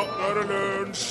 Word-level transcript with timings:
nå 0.00 0.28
er 0.28 0.38
det 0.38 0.46
lunsj! 0.50 1.06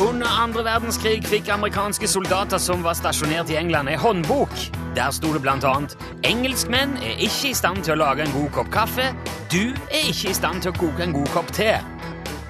Under 0.00 0.28
andre 0.28 0.62
verdenskrig 0.64 1.24
fikk 1.26 1.48
amerikanske 1.50 2.08
soldater 2.08 2.60
som 2.62 2.84
var 2.84 2.94
stasjonert 2.96 3.50
i 3.50 3.56
England, 3.58 3.90
en 3.90 3.98
håndbok. 3.98 4.54
Der 4.96 5.10
sto 5.12 5.32
det 5.34 5.42
annet 5.50 5.96
engelskmenn 6.24 6.96
er 7.02 7.18
ikke 7.18 7.50
i 7.50 7.54
stand 7.56 7.82
til 7.84 7.96
å 7.96 8.00
lage 8.04 8.24
en 8.24 8.32
god 8.32 8.50
kopp 8.54 8.70
kaffe. 8.72 9.10
Du 9.52 9.74
er 9.90 10.08
ikke 10.08 10.30
i 10.30 10.36
stand 10.36 10.62
til 10.62 10.72
å 10.72 10.78
koke 10.78 11.02
en 11.04 11.16
god 11.16 11.28
kopp 11.34 11.52
te. 11.52 11.74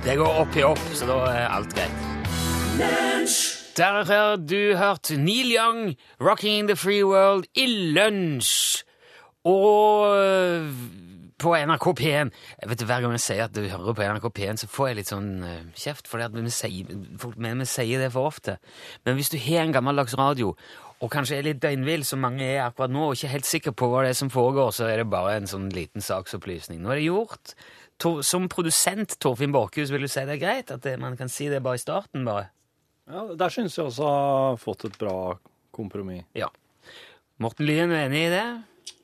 Det 0.05 0.19
går 0.19 0.43
opp 0.43 0.57
i 0.57 0.67
opp, 0.67 0.85
så 0.95 1.09
da 1.09 1.19
er 1.33 1.49
alt 1.51 1.75
greit. 1.75 2.05
Der 3.77 4.05
har 4.05 4.37
du 4.37 4.77
hørt 4.77 5.11
Neil 5.11 5.51
Young, 5.53 5.97
'Rocking 6.21 6.59
in 6.61 6.69
the 6.69 6.77
Free 6.77 7.03
World', 7.03 7.49
i 7.57 7.67
lunsj. 7.67 8.85
Og 9.45 10.15
på 11.43 11.53
NRK 11.53 11.87
P1 11.99 12.33
jeg 12.33 12.71
vet, 12.71 12.85
Hver 12.89 13.05
gang 13.05 13.15
jeg 13.17 13.25
sier 13.25 13.45
at 13.45 13.55
du 13.55 13.63
hører 13.69 13.97
på 13.97 14.07
NRK 14.07 14.27
P1, 14.39 14.63
så 14.63 14.71
får 14.73 14.89
jeg 14.91 14.99
litt 15.01 15.13
sånn 15.13 15.31
uh, 15.45 15.55
kjeft, 15.77 16.09
for 16.09 16.23
vi 16.33 16.53
sier, 16.55 16.97
folk 17.21 17.37
mener 17.37 17.65
vi 17.65 17.71
sier 17.71 18.03
det 18.03 18.11
for 18.15 18.31
ofte. 18.31 18.57
Men 19.05 19.19
hvis 19.19 19.33
du 19.33 19.39
har 19.41 19.67
en 19.67 19.75
gammeldags 19.77 20.17
radio, 20.19 20.55
og 21.05 21.13
kanskje 21.13 21.37
er 21.37 21.45
litt 21.45 21.61
døgnvill, 21.61 22.07
som 22.09 22.23
mange 22.25 22.45
er 22.47 22.63
akkurat 22.65 22.93
nå, 22.93 23.11
og 23.11 23.19
ikke 23.19 23.35
helt 23.35 23.49
sikker 23.49 23.75
på 23.77 23.91
hva 23.93 24.07
det 24.07 24.15
er 24.15 24.21
som 24.23 24.33
foregår, 24.33 24.73
så 24.73 24.89
er 24.89 25.03
det 25.03 25.11
bare 25.13 25.35
en 25.37 25.49
sånn 25.51 25.69
liten 25.75 26.05
saksopplysning. 26.05 26.81
Nå 26.81 26.95
er 26.95 27.03
det 27.03 27.09
gjort. 27.11 27.53
Tor, 28.01 28.23
som 28.25 28.49
produsent, 28.53 29.19
Torfinn 29.21 29.53
Borchhus, 29.53 29.93
vil 29.93 30.07
du 30.07 30.09
si 30.13 30.25
det 30.25 30.39
er 30.39 30.41
greit 30.41 30.73
at 30.73 30.85
det, 30.85 30.97
man 31.01 31.17
kan 31.21 31.33
si 31.33 31.51
det 31.53 31.61
bare 31.65 31.77
i 31.77 31.85
starten? 31.85 32.25
bare? 32.29 32.49
Ja, 33.07 33.27
Der 33.37 33.53
syns 33.53 33.77
jeg 33.77 33.87
også 33.87 34.09
har 34.09 34.57
fått 34.61 34.89
et 34.89 34.97
bra 34.99 35.37
kompromiss. 35.77 36.25
Ja. 36.37 36.49
Morten 37.39 37.69
Lyen, 37.69 37.93
er 37.93 38.09
enig 38.09 38.27
i 38.27 38.33
det? 38.33 38.47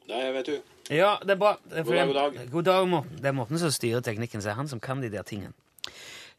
Nei, 0.09 0.25
vet 0.33 0.49
du. 0.49 0.72
Ja, 0.91 1.15
det 1.23 1.37
er 1.37 1.39
bra. 1.39 1.55
God 1.71 1.95
dag, 1.95 2.07
god 2.07 2.15
dag. 2.15 2.51
God 2.51 2.67
dag, 2.67 2.89
Morten. 2.89 3.19
Det 3.23 3.31
er 3.31 3.37
Morten 3.37 3.61
som 3.63 3.71
styrer 3.75 4.03
teknikken, 4.05 4.43
så 4.43 4.51
det 4.51 4.55
er 4.57 4.61
han 4.61 4.71
som 4.71 4.83
kan 4.83 5.03
de 5.03 5.11
der 5.13 5.27
tingene. 5.27 5.55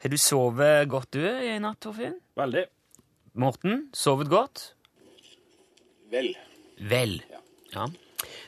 Har 0.02 0.12
du 0.12 0.18
sovet 0.20 0.88
godt 0.92 1.14
du 1.16 1.22
i 1.24 1.54
natt, 1.62 1.80
Torfinn? 1.80 2.18
Veldig. 2.36 2.66
Morten, 3.40 3.86
sovet 3.96 4.28
godt? 4.28 4.74
Vel. 6.12 6.34
Vel. 6.78 7.22
Ja. 7.72 7.86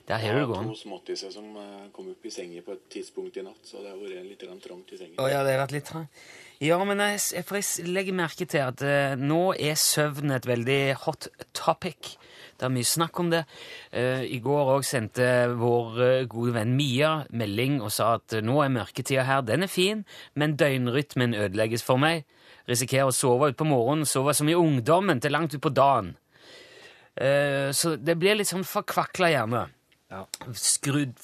Der 0.07 0.21
har 0.23 0.37
du 0.37 0.53
det 0.53 0.59
to 0.69 0.75
småttiser 0.79 1.33
som 1.35 1.49
eh, 1.59 1.87
kom 1.95 2.13
opp 2.13 2.27
i 2.29 2.31
sengen 2.31 2.63
på 2.63 2.77
et 2.77 2.85
tidspunkt 2.93 3.39
i 3.41 3.43
natt, 3.43 3.59
så 3.67 3.81
det 3.83 3.91
har 3.91 3.99
vært 3.99 4.29
litt 4.29 4.45
trangt 4.63 4.93
i 4.95 4.99
sengen. 5.01 5.17
Å 5.19 5.27
ja, 5.27 5.41
det 5.43 5.57
har 5.57 5.65
vært 5.65 5.75
litt 5.75 5.89
trangt. 5.89 6.21
Ja, 6.63 6.79
men 6.87 7.03
jeg, 7.03 7.19
jeg, 7.35 7.47
jeg 7.51 7.91
legger 7.91 8.17
merke 8.17 8.47
til 8.47 8.63
at 8.63 8.85
uh, 8.87 9.17
nå 9.19 9.41
er 9.59 9.75
søvn 9.81 10.37
et 10.37 10.47
veldig 10.47 10.81
hot 11.03 11.27
topic. 11.59 12.15
Det 12.57 12.67
er 12.67 12.73
mye 12.73 12.89
snakk 12.89 13.21
om 13.21 13.31
det. 13.33 13.43
Eh, 13.93 14.25
I 14.33 14.39
går 14.45 14.73
òg 14.77 14.85
sendte 14.87 15.27
vår 15.59 16.01
eh, 16.05 16.27
gode 16.31 16.55
venn 16.57 16.73
Mia 16.77 17.13
melding 17.37 17.79
og 17.83 17.93
sa 17.93 18.15
at 18.17 18.39
eh, 18.39 18.45
nå 18.45 18.59
er 18.65 18.73
mørketida 18.73 19.27
her, 19.29 19.45
den 19.45 19.67
er 19.67 19.73
fin, 19.73 20.05
men 20.35 20.57
døgnrytmen 20.57 21.37
ødelegges 21.37 21.85
for 21.87 22.01
meg. 22.01 22.25
Risikerer 22.67 23.11
å 23.11 23.15
sove 23.15 23.53
utpå 23.53 23.69
morgenen, 23.69 24.09
sove 24.09 24.35
som 24.35 24.49
i 24.49 24.57
ungdommen 24.57 25.21
til 25.23 25.37
langt 25.37 25.55
utpå 25.55 25.71
dagen. 25.71 26.17
Så 27.17 27.95
det 27.97 28.19
blir 28.21 28.37
litt 28.37 28.51
sånn 28.51 28.67
forkvakla 28.67 29.31
hjerne. 29.33 29.63
Ja. 30.13 30.27
Skrudd, 30.53 31.15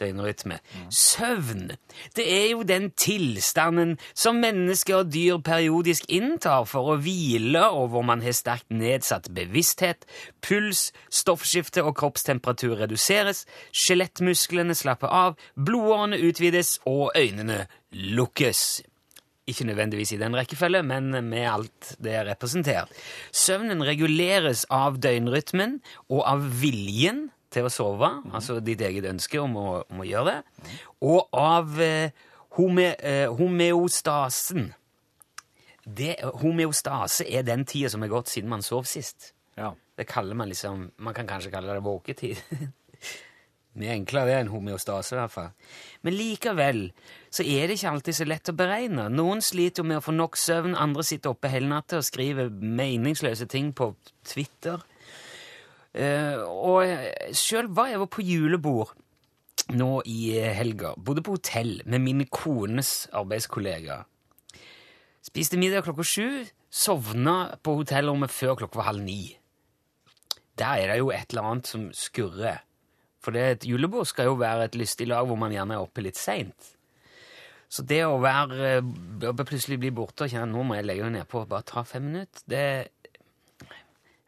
døgnrytme. 0.00 0.58
Søvn, 0.90 1.70
det 2.16 2.26
er 2.26 2.46
jo 2.52 2.64
den 2.66 2.90
tilstanden 2.98 3.96
som 4.14 4.40
mennesker 4.42 5.02
og 5.02 5.12
dyr 5.14 5.40
periodisk 5.44 6.08
inntar 6.08 6.66
for 6.70 6.94
å 6.94 6.98
hvile, 7.00 7.66
og 7.68 7.92
hvor 7.94 8.06
man 8.06 8.24
har 8.24 8.36
sterkt 8.36 8.70
nedsatt 8.74 9.30
bevissthet, 9.36 10.06
puls, 10.44 10.88
stoffskifte 11.12 11.84
og 11.84 11.96
kroppstemperatur 12.00 12.78
reduseres, 12.82 13.44
skjelettmusklene 13.72 14.76
slapper 14.76 15.12
av, 15.12 15.40
blodårene 15.54 16.20
utvides 16.30 16.78
og 16.88 17.10
øynene 17.18 17.66
lukkes. 17.92 18.80
Ikke 19.50 19.66
nødvendigvis 19.66 20.12
i 20.14 20.20
den 20.20 20.36
rekkefølge, 20.36 20.82
men 20.86 21.10
med 21.26 21.46
alt 21.48 21.94
det 22.02 22.14
er 22.20 22.28
representert. 22.28 22.92
Søvnen 23.34 23.82
reguleres 23.82 24.66
av 24.70 25.00
døgnrytmen 25.02 25.80
og 26.12 26.22
av 26.28 26.44
viljen 26.60 27.30
til 27.50 27.66
å 27.66 27.72
sove, 27.72 28.10
altså 28.30 28.60
ditt 28.64 28.82
eget 28.86 29.08
ønske 29.10 29.40
om 29.42 29.56
å, 29.58 29.68
om 29.90 30.02
å 30.02 30.06
gjøre 30.06 30.36
det, 30.36 30.68
og 31.06 31.36
av 31.36 31.80
eh, 31.82 32.12
home, 32.58 32.92
eh, 32.94 33.26
homeostasen. 33.38 34.70
Det, 35.84 36.14
homeostase 36.42 37.26
er 37.26 37.46
den 37.46 37.64
tida 37.66 37.90
som 37.90 38.04
er 38.04 38.12
gått 38.12 38.30
siden 38.30 38.50
man 38.52 38.62
sov 38.62 38.86
sist. 38.86 39.32
Ja. 39.58 39.72
Det 39.96 40.06
kaller 40.08 40.36
man 40.38 40.48
liksom 40.48 40.90
Man 40.96 41.14
kan 41.16 41.26
kanskje 41.26 41.50
kalle 41.52 41.74
det 41.74 41.82
våketid. 41.84 42.38
Mye 43.80 43.94
enklere 43.94 44.34
enn 44.40 44.48
homeostase, 44.50 45.14
i 45.14 45.18
hvert 45.20 45.32
fall. 45.32 45.50
Men 46.02 46.16
likevel 46.18 46.80
så 47.30 47.44
er 47.46 47.68
det 47.68 47.76
ikke 47.78 47.92
alltid 47.92 48.16
så 48.18 48.26
lett 48.26 48.50
å 48.50 48.56
beregne. 48.58 49.06
Noen 49.14 49.42
sliter 49.44 49.84
jo 49.84 49.90
med 49.90 50.00
å 50.00 50.04
få 50.04 50.14
nok 50.16 50.38
søvn, 50.40 50.74
andre 50.74 51.04
sitter 51.06 51.34
oppe 51.34 51.52
hele 51.52 51.70
natta 51.70 52.00
og 52.00 52.06
skriver 52.06 52.50
meningsløse 52.50 53.46
ting 53.50 53.70
på 53.76 53.92
Twitter. 54.26 54.82
Eh, 55.90 56.38
og 56.38 57.34
sjøl 57.34 57.70
var 57.74 57.90
jeg 57.90 58.06
på 58.14 58.22
julebord 58.22 58.94
nå 59.74 60.00
i 60.08 60.38
helga. 60.54 60.94
Bodde 60.96 61.24
på 61.26 61.36
hotell 61.38 61.80
med 61.86 62.02
min 62.04 62.24
kones 62.30 63.08
arbeidskollega. 63.16 64.04
Spiste 65.26 65.58
middag 65.60 65.84
klokka 65.86 66.06
sju, 66.06 66.46
sovna 66.70 67.56
på 67.62 67.76
hotellrommet 67.80 68.32
før 68.32 68.56
klokka 68.62 68.80
var 68.80 68.92
halv 68.92 69.04
ni. 69.04 69.36
Der 70.58 70.80
er 70.80 70.92
det 70.92 71.00
jo 71.00 71.12
et 71.14 71.30
eller 71.30 71.50
annet 71.50 71.70
som 71.70 71.88
skurrer. 71.96 72.62
For 73.20 73.36
et 73.36 73.66
julebord 73.68 74.08
skal 74.08 74.30
jo 74.30 74.38
være 74.40 74.70
et 74.70 74.78
lystig 74.80 75.10
lag 75.10 75.26
hvor 75.28 75.38
man 75.38 75.52
gjerne 75.52 75.76
er 75.76 75.84
oppe 75.84 76.04
litt 76.04 76.18
seint. 76.18 76.70
Så 77.70 77.84
det 77.86 78.00
å 78.02 78.18
være 78.18 78.80
å 79.28 79.34
plutselig 79.36 79.78
bli 79.78 79.92
borte 79.94 80.26
og 80.26 80.32
kjenne 80.32 80.48
nå 80.50 80.64
må 80.66 80.78
jeg 80.78 80.88
legge 80.88 81.04
meg 81.06 81.20
nedpå 81.20 81.44
og 81.44 81.50
bare 81.52 81.68
ta 81.68 81.84
fem 81.86 82.08
minutter, 82.08 82.42
det 82.50 82.64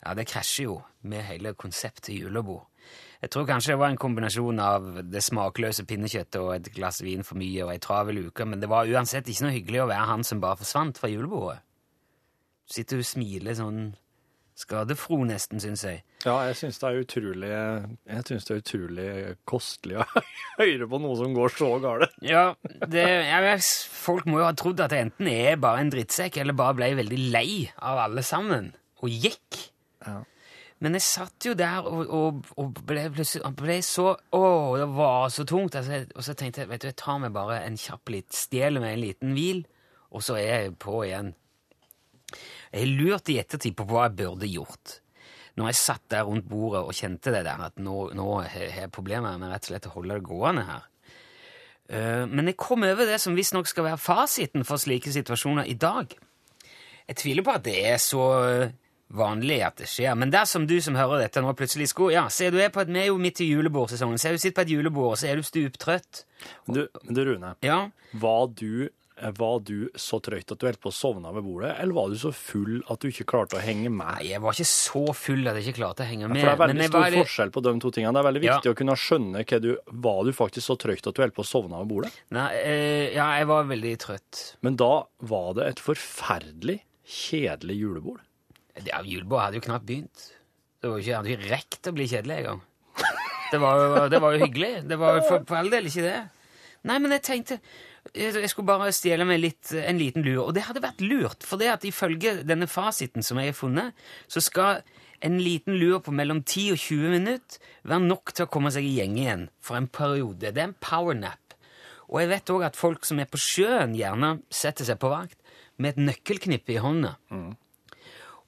ja, 0.03 0.15
det 0.19 0.27
krasjer 0.31 0.69
jo 0.69 0.77
med 1.09 1.25
hele 1.27 1.55
konseptet 1.59 2.15
julebord. 2.17 2.67
Jeg 3.23 3.31
tror 3.31 3.47
kanskje 3.47 3.75
det 3.75 3.79
var 3.79 3.93
en 3.93 4.01
kombinasjon 4.03 4.59
av 4.59 4.87
det 5.07 5.23
smakløse 5.23 5.85
pinnekjøttet 5.87 6.41
og 6.43 6.57
et 6.57 6.73
glass 6.75 6.99
vin 7.07 7.23
for 7.27 7.39
mye 7.39 7.63
og 7.63 7.71
ei 7.71 7.83
travel 7.83 8.19
uke, 8.27 8.47
men 8.49 8.63
det 8.63 8.71
var 8.71 8.91
uansett 8.91 9.31
ikke 9.31 9.47
noe 9.47 9.55
hyggelig 9.55 9.85
å 9.85 9.91
være 9.93 10.09
han 10.11 10.27
som 10.27 10.41
bare 10.43 10.59
forsvant 10.59 10.99
fra 10.99 11.11
julebordet. 11.13 11.61
Sitter 12.73 13.03
og 13.03 13.07
smiler 13.07 13.55
sånn 13.55 13.85
skadefro, 14.59 15.21
nesten, 15.27 15.61
syns 15.63 15.85
jeg. 15.87 16.03
Ja, 16.27 16.35
jeg 16.49 16.59
syns 16.59 16.79
det 16.79 16.89
er 16.89 16.99
utrolig 17.03 17.49
Jeg 17.51 18.25
synes 18.29 18.45
det 18.47 18.53
er 18.53 18.61
utrolig 18.61 19.07
kostelig 19.49 19.97
å 20.03 20.07
høre 20.61 20.89
på 20.91 21.01
noe 21.03 21.17
som 21.19 21.35
går 21.37 21.55
så 21.57 21.71
galt. 21.83 22.19
Ja, 22.27 22.45
det, 22.91 23.07
ja, 23.29 23.55
Folk 24.03 24.29
må 24.31 24.43
jo 24.43 24.49
ha 24.49 24.53
trodd 24.59 24.83
at 24.83 24.93
det 24.95 25.01
enten 25.07 25.31
er 25.31 25.63
bare 25.63 25.83
en 25.83 25.95
drittsekk, 25.95 26.41
eller 26.43 26.59
bare 26.59 26.79
ble 26.79 26.93
veldig 27.01 27.23
lei 27.35 27.49
av 27.79 28.03
alle 28.09 28.27
sammen, 28.27 28.73
og 29.03 29.11
gikk. 29.11 29.63
Ja. 30.07 30.21
Men 30.83 30.97
jeg 30.99 31.05
satt 31.07 31.47
jo 31.47 31.53
der 31.55 31.87
og, 31.87 32.01
og, 32.11 32.49
og 32.59 32.81
ble, 32.83 33.05
ble, 33.15 33.25
ble 33.59 33.77
så 33.87 34.09
Å, 34.35 34.43
det 34.81 34.89
var 34.97 35.29
så 35.31 35.45
tungt. 35.47 35.77
Altså, 35.79 36.01
og 36.17 36.27
så 36.27 36.35
tenkte 36.39 36.65
jeg 36.65 36.73
vet 36.73 36.83
du, 36.83 36.89
jeg 36.91 36.99
tar 36.99 37.21
meg 37.23 37.35
bare 37.37 37.61
en 37.63 37.79
kjapp 37.79 38.11
litt, 38.11 38.33
stjeler 38.35 38.83
meg 38.83 38.97
en 38.97 39.05
liten 39.05 39.37
hvil, 39.37 39.63
og 40.11 40.25
så 40.27 40.41
er 40.41 40.67
jeg 40.67 40.75
på 40.83 41.05
igjen. 41.07 41.31
Jeg 42.73 42.91
lurte 42.97 43.35
i 43.35 43.39
ettertid 43.43 43.77
på 43.79 43.87
hva 43.87 44.09
jeg 44.09 44.19
burde 44.25 44.51
gjort. 44.51 44.99
Når 45.61 45.69
jeg 45.69 45.79
satt 45.83 46.05
der 46.11 46.25
rundt 46.25 46.49
bordet 46.49 46.81
og 46.81 46.97
kjente 46.97 47.33
det 47.35 47.45
der, 47.45 47.61
at 47.69 47.79
nå, 47.81 48.09
nå 48.17 48.29
har 48.41 48.57
jeg 48.65 48.93
problemer 48.95 49.37
med 49.39 49.53
rett 49.53 49.69
og 49.69 49.75
slett 49.75 49.89
å 49.91 49.95
holde 49.99 50.17
det 50.17 50.27
gående 50.27 50.65
her. 50.65 50.87
Eh, 51.93 52.25
Men 52.27 52.49
jeg 52.49 52.59
kom 52.61 52.87
over 52.89 53.07
det 53.07 53.21
som 53.21 53.37
visstnok 53.37 53.69
skal 53.69 53.91
være 53.91 54.01
fasiten 54.01 54.65
for 54.65 54.81
slike 54.81 55.13
situasjoner 55.13 55.69
i 55.69 55.77
dag. 55.77 56.17
Jeg 57.07 57.19
tviler 57.21 57.45
på 57.45 57.53
at 57.53 57.67
det 57.67 57.77
er 57.85 58.01
så 58.01 58.25
vanlig 59.13 59.59
at 59.67 59.77
det 59.83 59.89
skjer, 59.93 60.15
men 60.17 60.31
dersom 60.33 60.65
du 60.67 60.79
som 60.81 60.97
hører 60.97 61.21
dette 61.27 61.43
nå 61.45 61.53
plutselig 61.59 61.91
skulle 61.93 62.15
Ja, 62.17 62.29
se, 62.33 62.49
du 62.51 62.59
er, 62.63 62.71
på 62.73 62.81
et, 62.81 62.89
vi 62.89 63.03
er 63.05 63.11
jo 63.13 63.19
midt 63.21 63.41
i 63.45 63.51
julebordsesongen. 63.53 64.19
Se, 64.19 64.33
du 64.33 64.39
sitter 64.41 64.57
på 64.63 64.67
et 64.67 64.73
julebord, 64.77 65.13
og 65.13 65.19
så 65.21 65.29
er 65.33 65.37
du 65.37 65.43
stuptrøtt. 65.47 66.25
Du, 66.67 66.87
du 67.11 67.23
Rune, 67.29 67.55
Ja, 67.63 67.85
var 68.19 68.49
du, 68.57 68.89
var 69.39 69.61
du 69.63 69.91
så 70.01 70.19
trøtt 70.25 70.51
at 70.51 70.59
du 70.59 70.65
holdt 70.67 70.81
på 70.83 70.91
å 70.91 70.95
sovne 70.97 71.31
ved 71.37 71.45
bordet, 71.47 71.75
eller 71.79 71.95
var 71.95 72.09
du 72.11 72.17
så 72.19 72.33
full 72.35 72.81
at 72.91 72.99
du 73.05 73.11
ikke 73.13 73.27
klarte 73.29 73.59
å 73.61 73.63
henge 73.63 73.93
med? 73.93 74.09
Nei, 74.09 74.31
jeg 74.33 74.41
var 74.43 74.57
ikke 74.57 74.67
så 74.73 75.03
full 75.15 75.47
at 75.47 75.61
jeg 75.61 75.69
ikke 75.69 75.77
klarte 75.83 76.03
å 76.03 76.09
henge 76.09 76.25
For 76.27 76.33
med. 76.33 76.43
det 76.43 76.49
er 76.55 76.63
veldig 76.65 76.89
stor 76.89 76.99
var 77.05 77.17
forskjell 77.21 77.53
på 77.55 77.63
de 77.69 77.75
to 77.85 77.93
tingene. 77.95 78.15
Det 78.17 78.23
er 78.25 78.29
veldig 78.31 78.43
Ja. 78.49 78.57
viktig 78.57 78.73
å 78.73 78.79
kunne 78.81 78.97
skjønne 78.99 79.45
hva 79.47 79.61
du 79.63 79.71
Var 80.09 80.25
du 80.25 80.33
faktisk 80.33 80.67
så 80.67 80.79
trøtt 80.81 81.07
at 81.07 81.15
du 81.15 81.23
holdt 81.23 81.37
på 81.37 81.45
å 81.45 81.51
sovne 81.53 81.79
ved 81.85 81.89
bordet? 81.93 82.11
Nei, 82.35 82.49
eh, 82.65 83.15
ja, 83.15 83.29
jeg 83.39 83.47
var 83.53 83.69
veldig 83.71 83.95
trøtt. 84.09 84.43
Men 84.63 84.77
da 84.81 85.05
var 85.21 85.55
det 85.61 85.69
et 85.69 85.85
forferdelig 85.85 86.81
kjedelig 87.07 87.77
julebord. 87.79 88.21
Ja, 88.81 89.03
Julebord 89.05 89.45
hadde 89.45 89.61
jo 89.61 89.67
knapt 89.67 89.87
begynt. 89.89 90.29
Det 90.81 90.91
var 90.91 90.99
jo 90.99 91.05
ikke, 91.05 91.17
hadde 91.19 91.33
ikke 91.35 91.51
rekt 91.53 91.89
å 91.91 91.95
bli 91.97 92.09
kjedelig 92.11 92.39
engang. 92.43 92.63
Det 93.53 93.59
det 94.11 94.21
var 94.23 94.33
jo 94.33 94.47
hyggelig. 94.47 94.75
Det 94.89 94.97
var 94.99 95.19
jo 95.19 95.25
for, 95.29 95.43
for 95.47 95.59
all 95.61 95.69
del 95.71 95.91
ikke 95.91 96.07
det. 96.07 96.21
Nei, 96.89 96.97
men 96.99 97.13
jeg 97.15 97.23
tenkte 97.27 97.59
jeg 98.17 98.49
skulle 98.51 98.67
bare 98.67 98.91
stjele 98.91 99.25
meg 99.29 99.39
litt, 99.39 99.71
en 99.79 100.01
liten 100.01 100.25
lur. 100.27 100.49
Og 100.49 100.55
det 100.57 100.65
hadde 100.67 100.83
vært 100.83 101.05
lurt, 101.05 101.45
for 101.47 101.61
det 101.61 101.69
at 101.71 101.85
ifølge 101.87 102.41
denne 102.49 102.67
fasiten 102.67 103.23
som 103.23 103.39
jeg 103.39 103.53
har 103.53 103.57
funnet, 103.57 103.95
så 104.27 104.43
skal 104.43 104.81
en 105.23 105.39
liten 105.39 105.77
lur 105.79 106.01
på 106.03 106.11
mellom 106.11 106.41
10 106.43 106.73
og 106.75 106.81
20 106.83 107.15
minutter 107.15 107.71
være 107.87 108.09
nok 108.09 108.33
til 108.35 108.49
å 108.49 108.51
komme 108.51 108.73
seg 108.75 108.89
i 108.89 108.97
gjeng 108.99 109.15
igjen 109.21 109.45
for 109.63 109.79
en 109.79 109.87
periode. 109.87 110.51
Det 110.51 110.59
er 110.59 110.73
en 110.73 110.79
powernap. 110.83 111.55
Og 112.11 112.19
jeg 112.21 112.33
vet 112.35 112.53
òg 112.57 112.67
at 112.67 112.77
folk 112.77 113.07
som 113.09 113.23
er 113.23 113.31
på 113.31 113.39
sjøen, 113.41 113.95
gjerne 113.97 114.35
setter 114.53 114.89
seg 114.89 114.99
på 115.01 115.13
vakt 115.13 115.39
med 115.79 115.95
et 115.95 116.03
nøkkelknippe 116.11 116.75
i 116.75 116.83
hånda. 116.83 117.15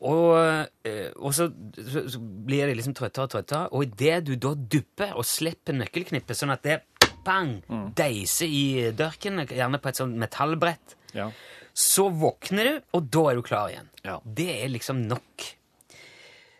Og, 0.04 0.66
eh, 0.84 1.10
og 1.16 1.34
så, 1.36 1.48
så, 1.78 2.20
blir 2.20 2.68
de 2.68 2.76
liksom 2.76 2.96
trøttere 2.96 3.28
og 3.28 3.32
trøttere, 3.32 3.68
og 3.72 3.86
idet 3.86 4.24
du 4.26 4.34
da 4.36 4.54
dupper 4.54 5.14
og 5.14 5.26
slipper 5.28 5.76
nøkkelknippet, 5.78 6.36
sånn 6.36 6.52
at 6.54 6.64
det 6.66 6.80
bang, 7.24 7.56
deiser 7.96 8.50
i 8.50 8.92
dørken, 8.96 9.46
gjerne 9.48 9.80
på 9.80 9.90
et 9.90 10.00
sånt 10.02 10.18
metallbrett, 10.20 10.96
Ja. 11.14 11.30
så 11.72 12.08
våkner 12.10 12.64
du, 12.64 12.80
og 12.92 13.08
da 13.08 13.30
er 13.30 13.34
du 13.38 13.42
klar 13.42 13.70
igjen. 13.70 13.88
Ja. 14.04 14.18
Det 14.24 14.50
er 14.62 14.68
liksom 14.68 15.06
nok. 15.08 15.46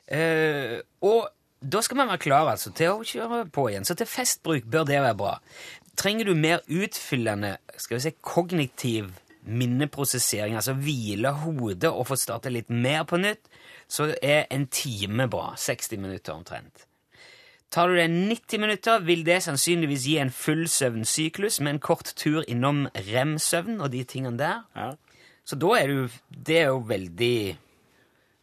Uh, 0.04 0.80
og 1.00 1.28
da 1.64 1.80
skal 1.80 1.96
man 1.96 2.08
være 2.08 2.22
klar 2.24 2.48
altså, 2.50 2.72
til 2.76 2.92
å 2.92 3.04
kjøre 3.04 3.44
på 3.52 3.68
igjen. 3.70 3.84
Så 3.88 3.96
til 3.96 4.08
festbruk 4.08 4.66
bør 4.68 4.84
det 4.88 5.00
være 5.00 5.16
bra. 5.16 5.38
Trenger 5.96 6.28
du 6.28 6.34
mer 6.34 6.64
utfyllende 6.68 7.56
skal 7.76 7.98
vi 7.98 8.04
si, 8.04 8.14
kognitiv 8.20 9.12
minneprosessering, 9.44 10.56
altså 10.56 10.74
hvile 10.78 11.30
hodet 11.44 11.90
og 11.90 12.08
få 12.08 12.18
starte 12.18 12.52
litt 12.52 12.72
mer 12.72 13.04
på 13.08 13.20
nytt, 13.20 13.48
så 13.88 14.10
er 14.22 14.46
en 14.54 14.66
time 14.72 15.28
bra. 15.30 15.52
60 15.60 16.00
minutter 16.00 16.34
omtrent. 16.34 16.86
Tar 17.74 17.90
du 17.90 17.96
deg 17.98 18.12
90 18.12 18.60
minutter, 18.62 19.00
vil 19.02 19.24
det 19.26 19.40
sannsynligvis 19.42 20.06
gi 20.06 20.18
en 20.22 20.30
full 20.30 20.68
søvnsyklus 20.70 21.58
med 21.60 21.74
en 21.74 21.82
kort 21.82 22.12
tur 22.14 22.44
innom 22.46 22.84
rem-søvn 23.08 23.80
og 23.80 23.90
de 23.90 24.04
tingene 24.06 24.38
der. 24.38 24.62
Ja. 24.78 24.92
Så 25.44 25.58
da 25.60 25.74
er 25.76 25.90
du 25.90 26.08
Det 26.30 26.58
er 26.58 26.70
jo 26.72 26.84
veldig 26.88 27.58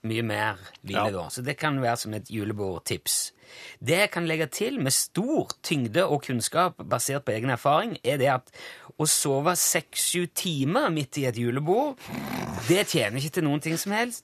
mye 0.03 0.23
mer 0.25 0.57
hvile, 0.83 1.05
Ja. 1.05 1.11
da. 1.11 1.27
Så 1.29 1.43
det 1.45 1.57
kan 1.57 1.79
være 1.81 1.97
som 1.97 2.13
et 2.13 2.27
julebordtips. 2.29 3.31
Det 3.83 3.97
jeg 3.99 4.11
kan 4.11 4.25
legge 4.27 4.47
til 4.49 4.79
med 4.79 4.91
stor 4.93 5.49
tyngde 5.61 6.05
og 6.07 6.23
kunnskap 6.23 6.77
basert 6.77 7.25
på 7.25 7.33
egen 7.35 7.49
erfaring, 7.51 7.97
er 8.03 8.17
det 8.17 8.29
at 8.31 8.49
å 8.99 9.05
sove 9.07 9.53
seks-sju 9.55 10.27
timer 10.33 10.89
midt 10.89 11.17
i 11.17 11.25
et 11.25 11.35
julebord, 11.35 11.97
det 12.67 12.87
tjener 12.87 13.17
ikke 13.19 13.33
til 13.33 13.43
noen 13.43 13.61
ting 13.61 13.77
som 13.77 13.91
helst. 13.91 14.23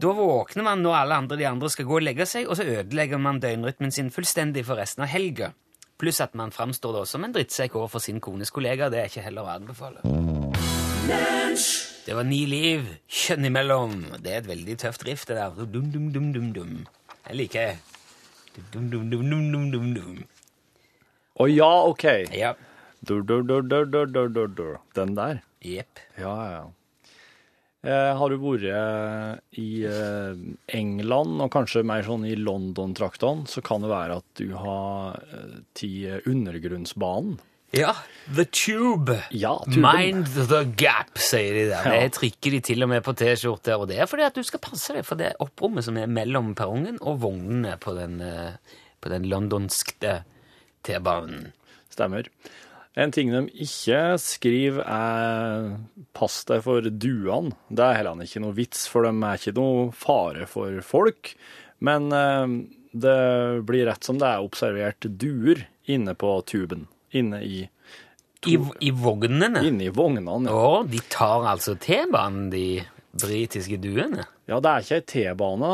Da 0.00 0.12
våkner 0.16 0.62
man 0.64 0.82
når 0.82 0.94
alle 1.02 1.14
andre 1.14 1.36
de 1.36 1.44
andre 1.46 1.68
skal 1.70 1.84
gå 1.86 1.96
og 1.96 2.02
legge 2.02 2.26
seg, 2.26 2.46
og 2.48 2.56
så 2.56 2.64
ødelegger 2.64 3.18
man 3.20 3.40
døgnrytmen 3.40 3.90
sin 3.92 4.10
fullstendig 4.10 4.64
for 4.66 4.76
resten 4.76 5.02
av 5.02 5.08
helga. 5.08 5.52
Pluss 6.00 6.20
at 6.20 6.34
man 6.34 6.50
framstår 6.50 6.92
da 7.00 7.04
som 7.04 7.24
en 7.24 7.32
drittsekk 7.32 7.74
overfor 7.76 8.00
sin 8.00 8.20
kones 8.20 8.50
kollega. 8.50 8.88
Det 8.90 8.98
er 9.02 9.08
ikke 9.10 9.22
heller 9.26 9.42
å 9.42 9.54
anbefale. 9.58 10.00
Det 12.06 12.16
var 12.16 12.24
Ni 12.24 12.40
liv, 12.48 12.86
kjønn 13.12 13.44
imellom. 13.50 13.98
Det 14.24 14.32
er 14.32 14.40
et 14.40 14.48
veldig 14.48 14.76
tøft 14.80 15.04
riff, 15.04 15.26
det 15.28 15.36
der. 15.36 15.52
Dum, 15.68 15.90
dum, 15.92 16.08
dum, 16.14 16.30
dum, 16.32 16.48
dum. 16.56 16.72
Jeg 17.26 17.36
liker 17.36 17.66
det. 17.68 18.64
Dum, 18.72 18.88
dum, 18.90 19.10
dum, 19.12 19.28
dum, 19.28 19.46
dum, 19.52 19.66
dum, 19.74 19.90
dum. 19.98 20.18
Å 21.40 21.46
ja, 21.50 21.70
OK. 21.90 22.06
Ja. 22.36 22.54
Dur, 23.04 23.20
dur, 23.22 23.44
dur, 23.44 23.62
dur, 23.62 23.84
dur, 23.84 24.08
dur, 24.08 24.32
dur, 24.32 24.48
dur. 24.48 24.78
Den 24.96 25.12
der. 25.18 25.42
Jepp. 25.60 26.00
Ja, 26.16 26.32
ja, 26.40 26.50
ja. 26.56 26.64
Eh, 27.80 28.10
har 28.16 28.32
du 28.32 28.36
vært 28.42 29.56
i 29.56 29.68
eh, 29.88 30.40
England, 30.76 31.38
og 31.40 31.52
kanskje 31.52 31.84
mer 31.88 32.04
sånn 32.04 32.26
i 32.28 32.34
London-traktene, 32.36 33.46
så 33.48 33.62
kan 33.64 33.84
det 33.84 33.92
være 33.92 34.18
at 34.20 34.40
du 34.40 34.50
har 34.56 35.20
eh, 35.28 35.60
til 35.76 36.20
undergrunnsbanen. 36.28 37.38
Ja, 37.70 37.94
The 38.34 38.44
Tube. 38.44 39.22
Ja, 39.30 39.62
tuben. 39.64 39.82
Mind 39.82 40.26
the 40.48 40.64
gap, 40.76 41.14
sier 41.18 41.54
de 41.54 41.64
der. 41.70 41.86
Det 41.86 42.16
trykker 42.18 42.56
de 42.56 42.60
til 42.66 42.82
og 42.82 42.90
med 42.90 43.04
på 43.06 43.14
T-skjorter, 43.18 43.78
og 43.78 43.86
det 43.90 44.00
er 44.02 44.10
fordi 44.10 44.26
at 44.26 44.34
du 44.34 44.42
skal 44.46 44.62
passe 44.64 44.94
deg 44.94 45.06
for 45.06 45.18
det 45.20 45.36
opprommet 45.42 45.86
som 45.86 45.98
er 45.98 46.10
mellom 46.10 46.52
perrongen 46.58 46.98
og 46.98 47.20
vognene 47.22 47.76
på 47.82 47.94
den, 47.94 48.18
eh, 48.22 48.58
på 48.98 49.12
den 49.12 49.28
londonske 49.30 50.16
T-banen. 50.86 51.52
Stemmer. 51.94 52.26
En 52.98 53.14
ting 53.14 53.30
de 53.30 53.46
ikke 53.54 54.18
skriver 54.18 54.82
er 54.82 55.78
'pass 56.12 56.44
deg 56.44 56.62
for 56.62 56.82
duene'. 56.82 57.54
Det 57.70 57.84
er 57.86 57.98
heller 58.02 58.18
ikke 58.22 58.42
noe 58.42 58.54
vits, 58.54 58.88
for 58.88 59.02
de 59.02 59.14
er 59.14 59.38
ikke 59.38 59.54
noe 59.54 59.92
fare 59.92 60.46
for 60.46 60.80
folk. 60.82 61.36
Men 61.78 62.10
eh, 62.12 62.46
det 62.94 63.62
blir 63.66 63.86
rett 63.86 64.02
som 64.02 64.18
det 64.18 64.26
er 64.26 64.42
observert 64.42 65.06
duer 65.18 65.66
inne 65.86 66.14
på 66.14 66.44
tuben. 66.44 66.88
Inne 67.18 67.40
i, 67.42 67.62
I, 68.46 68.56
I 68.80 68.90
vognene. 68.94 69.62
inne 69.66 69.84
i 69.88 69.92
vognene. 69.94 70.46
Ja. 70.48 70.54
Å, 70.56 70.82
de 70.88 71.00
tar 71.12 71.46
altså 71.50 71.74
T-banen, 71.76 72.50
de 72.52 72.82
britiske 73.20 73.76
duene? 73.82 74.26
ja, 74.46 74.60
det 74.62 74.70
er 74.70 74.84
ikke 74.84 75.00
ei 75.00 75.06
T-bane. 75.14 75.72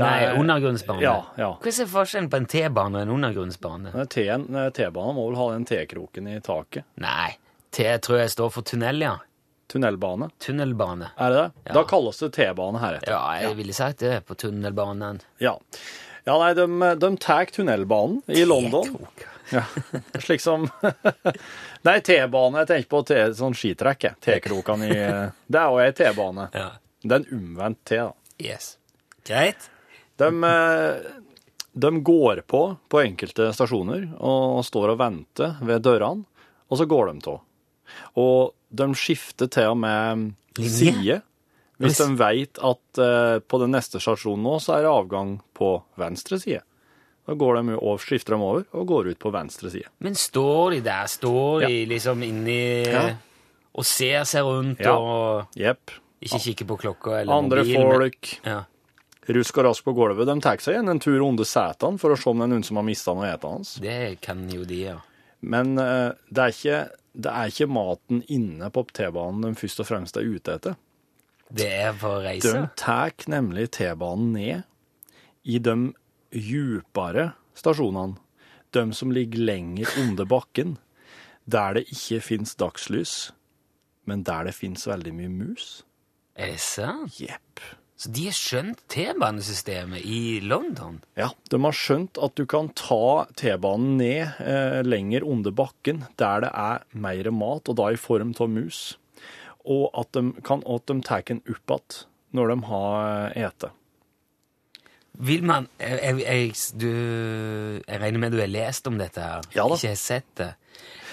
Nei, 0.00 0.10
er- 0.22 0.36
undergrunnsbane. 0.38 1.02
Ja, 1.02 1.16
ja. 1.36 1.48
Hva 1.60 1.70
er 1.72 1.88
forskjellen 1.90 2.28
på 2.30 2.38
en 2.38 2.46
T-bane 2.46 3.00
og 3.00 3.02
en 3.08 3.14
undergrunnsbane? 3.16 4.04
T-banen 4.14 5.16
må 5.16 5.24
vel 5.30 5.38
ha 5.40 5.46
den 5.56 5.64
T-kroken 5.66 6.28
i 6.30 6.36
taket. 6.46 6.86
Nei, 7.02 7.32
T 7.74 7.86
tror 8.02 8.20
jeg 8.22 8.30
står 8.36 8.52
for 8.54 8.66
tunnel, 8.66 9.02
ja. 9.02 9.16
Tunnelbane. 9.70 10.30
Tunnelbane. 10.42 11.10
Er 11.18 11.30
det 11.30 11.40
det? 11.42 11.50
Ja. 11.68 11.74
Da 11.76 11.82
kalles 11.90 12.18
det 12.22 12.32
T-bane 12.34 12.80
heretter. 12.82 13.12
Ja, 13.14 13.20
jeg 13.44 13.56
ville 13.60 13.74
sagt 13.76 14.00
det 14.02 14.16
på 14.26 14.34
tunnelbanen. 14.38 15.20
Ja. 15.42 15.52
ja, 16.26 16.38
nei, 16.42 16.52
de, 16.58 16.66
de 16.98 17.10
tar 17.22 17.50
tunnelbanen 17.54 18.22
i 18.26 18.42
London. 18.48 18.88
T-krok. 18.90 19.26
Ja, 19.50 19.64
slik 20.20 20.40
som 20.44 20.68
Nei, 21.86 22.00
T-bane. 22.04 22.62
Jeg 22.62 22.70
tenker 22.70 22.90
på 22.90 23.02
T, 23.08 23.18
sånn 23.38 23.56
skitrekk. 23.56 24.10
T-krokene 24.22 24.90
i 24.90 24.98
Det 25.52 25.60
er 25.62 25.72
jo 25.72 25.80
ei 25.82 25.90
T-bane. 25.96 26.48
Ja. 26.54 26.68
Det 27.00 27.16
er 27.16 27.22
en 27.22 27.38
omvendt 27.38 27.82
T, 27.88 27.98
da. 28.00 28.12
Yes. 28.40 28.74
Greit. 29.26 29.70
De, 30.20 30.28
eh, 30.28 31.12
de 31.72 31.90
går 32.04 32.42
på 32.48 32.62
på 32.92 33.02
enkelte 33.02 33.50
stasjoner 33.56 34.10
og 34.18 34.60
står 34.66 34.94
og 34.94 35.00
venter 35.00 35.56
ved 35.64 35.84
dørene, 35.86 36.26
og 36.68 36.80
så 36.80 36.86
går 36.88 37.10
de 37.12 37.32
av. 37.32 37.40
Og 38.20 38.52
de 38.70 38.86
skifter 38.94 39.48
til 39.50 39.72
og 39.72 39.80
med 39.80 40.30
side. 40.60 41.20
Hvis 41.80 41.96
de 41.96 42.08
vet 42.20 42.60
at 42.60 43.00
eh, 43.00 43.38
på 43.40 43.60
den 43.62 43.72
neste 43.72 44.00
stasjonen 44.02 44.44
nå, 44.44 44.58
så 44.60 44.76
er 44.76 44.84
det 44.84 44.92
avgang 44.92 45.38
på 45.56 45.78
venstre 46.00 46.36
side. 46.42 46.60
Da 47.28 47.34
går 47.38 47.60
de 47.60 47.74
over, 47.76 47.98
skifter 48.02 48.34
de 48.34 48.40
over 48.42 48.64
og 48.72 48.86
går 48.88 49.10
ut 49.12 49.18
på 49.22 49.30
venstre 49.34 49.70
side. 49.70 49.90
Men 50.02 50.16
står 50.18 50.76
de 50.76 50.80
der? 50.86 51.06
Står 51.12 51.66
de 51.66 51.84
liksom 51.86 52.22
inni 52.26 52.82
Ja. 52.88 53.14
og 53.74 53.84
ser 53.86 54.24
seg 54.24 54.42
rundt 54.44 54.80
Ja. 54.80 54.96
og 54.96 55.46
yep. 55.56 55.90
ikke 56.20 56.40
kikker 56.40 56.66
på 56.66 56.78
klokka 56.80 57.20
eller 57.20 57.32
Andre 57.32 57.62
mobilen? 57.64 57.82
Andre 57.82 58.00
folk 58.10 58.40
Ja. 58.44 58.64
rusk 59.28 59.58
og 59.58 59.64
rask 59.64 59.84
på 59.84 59.94
gulvet. 59.94 60.26
De 60.26 60.40
tar 60.40 60.56
seg 60.58 60.74
igjen 60.74 60.88
en 60.90 60.98
tur 60.98 61.20
under 61.22 61.44
setene 61.44 61.98
for 62.00 62.10
å 62.10 62.18
se 62.18 62.30
om 62.30 62.38
det 62.38 62.44
er 62.44 62.54
noen 62.54 62.64
som 62.64 62.76
har 62.76 62.84
mista 62.84 63.14
noe 63.14 63.36
å 63.36 63.50
hans. 63.52 63.74
Det 63.76 64.20
kan 64.20 64.48
jo 64.50 64.64
de, 64.64 64.80
ja. 64.88 64.98
Men 65.42 65.78
uh, 65.78 66.12
det, 66.30 66.38
er 66.38 66.48
ikke, 66.48 66.90
det 67.14 67.30
er 67.30 67.46
ikke 67.48 67.68
maten 67.70 68.24
inne 68.28 68.70
på 68.70 68.86
T-banen 68.92 69.42
de 69.42 69.54
først 69.54 69.80
og 69.80 69.86
fremst 69.86 70.16
er 70.16 70.22
ute 70.26 70.54
etter. 70.54 70.76
Det 71.52 71.66
er 71.66 71.92
for 71.92 72.18
å 72.18 72.22
reise. 72.22 72.52
De 72.52 72.68
tar 72.76 73.12
nemlig 73.26 73.70
T-banen 73.70 74.32
ned 74.32 74.62
i 75.44 75.58
de 75.58 75.92
djupere 76.30 77.32
stasjonene. 77.58 78.18
De 78.70 78.84
som 78.94 79.10
ligger 79.10 79.42
lenger 79.42 79.90
under 79.98 80.28
bakken, 80.30 80.76
der 81.50 81.74
det 81.74 81.88
ikke 81.90 82.20
fins 82.22 82.54
dagslys, 82.54 83.32
men 84.06 84.22
der 84.26 84.46
det 84.46 84.54
fins 84.54 84.86
veldig 84.86 85.14
mye 85.16 85.32
mus. 85.32 85.68
Er 86.38 86.54
det 86.54 86.62
sant? 86.62 87.18
Jepp. 87.18 87.62
Så 88.00 88.08
de 88.16 88.22
har 88.30 88.36
skjønt 88.36 88.78
T-banesystemet 88.88 90.06
i 90.08 90.38
London? 90.40 91.02
Ja, 91.20 91.28
de 91.52 91.58
har 91.60 91.76
skjønt 91.76 92.16
at 92.24 92.32
du 92.38 92.46
kan 92.48 92.70
ta 92.78 93.26
T-banen 93.36 93.98
ned 94.00 94.38
eh, 94.40 94.78
lenger 94.86 95.26
under 95.28 95.52
bakken, 95.52 96.06
der 96.16 96.46
det 96.46 96.52
er 96.54 96.86
mer 96.96 97.28
mat, 97.36 97.68
og 97.68 97.76
da 97.76 97.90
i 97.92 98.00
form 98.00 98.32
av 98.40 98.48
mus. 98.48 98.80
Og 99.68 99.90
at 99.92 100.14
de, 100.16 100.30
kan, 100.46 100.64
at 100.64 100.86
de 100.88 100.96
tar 101.04 101.26
den 101.28 101.42
opp 101.44 101.76
igjen 101.76 102.06
når 102.32 102.54
de 102.54 102.58
har 102.70 102.96
eh, 103.34 103.44
ete. 103.50 103.74
Vil 105.20 105.42
man 105.44 105.66
jeg, 105.80 105.98
jeg, 106.00 106.20
jeg, 106.24 106.54
du, 106.80 106.88
jeg 107.86 108.00
regner 108.00 108.22
med 108.22 108.32
du 108.32 108.38
har 108.40 108.48
lest 108.48 108.86
om 108.88 108.96
dette 109.00 109.20
her? 109.20 109.42
Ja 109.54 109.66
da. 109.68 109.76
Ikke 109.76 109.90
har 109.92 109.98
sett 110.00 110.28
det? 110.40 110.48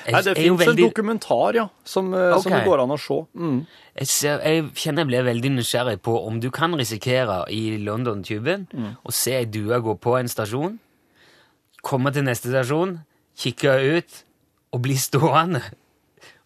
Jeg, 0.08 0.14
Nei, 0.14 0.22
det 0.24 0.32
jeg 0.38 0.38
fins 0.46 0.62
veldig- 0.62 0.72
en 0.86 0.88
dokumentar, 0.88 1.56
ja, 1.58 1.66
som, 1.84 2.14
okay. 2.16 2.40
som 2.46 2.54
det 2.56 2.62
går 2.64 2.80
an 2.86 2.94
å 2.96 2.98
se. 3.04 3.18
Mm. 3.36 3.58
Jeg, 4.00 4.08
jeg 4.40 4.62
kjenner 4.80 5.04
jeg 5.04 5.10
blir 5.10 5.26
veldig 5.28 5.52
nysgjerrig 5.58 5.98
på 6.06 6.14
om 6.30 6.38
du 6.40 6.48
kan 6.56 6.78
risikere 6.80 7.42
i 7.52 7.76
London-tuben 7.84 8.68
Mm. 8.72 8.94
å 9.04 9.12
se 9.12 9.34
ei 9.36 9.46
due 9.52 9.82
gå 9.84 9.98
på 10.00 10.16
en 10.22 10.32
stasjon, 10.32 10.78
komme 11.84 12.14
til 12.16 12.24
neste 12.24 12.54
stasjon, 12.54 13.02
kikke 13.36 13.74
ut 13.98 14.22
og 14.72 14.82
bli 14.88 14.96
stående. 14.96 15.62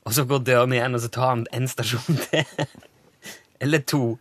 Og 0.09 0.15
så 0.17 0.25
går 0.25 0.41
døren 0.49 0.73
igjen, 0.73 0.95
og 0.97 1.01
så 1.05 1.11
tar 1.13 1.29
han 1.35 1.45
en 1.53 1.67
stasjon 1.69 2.17
til. 2.31 2.65
Eller 3.61 3.83
to. 3.85 4.17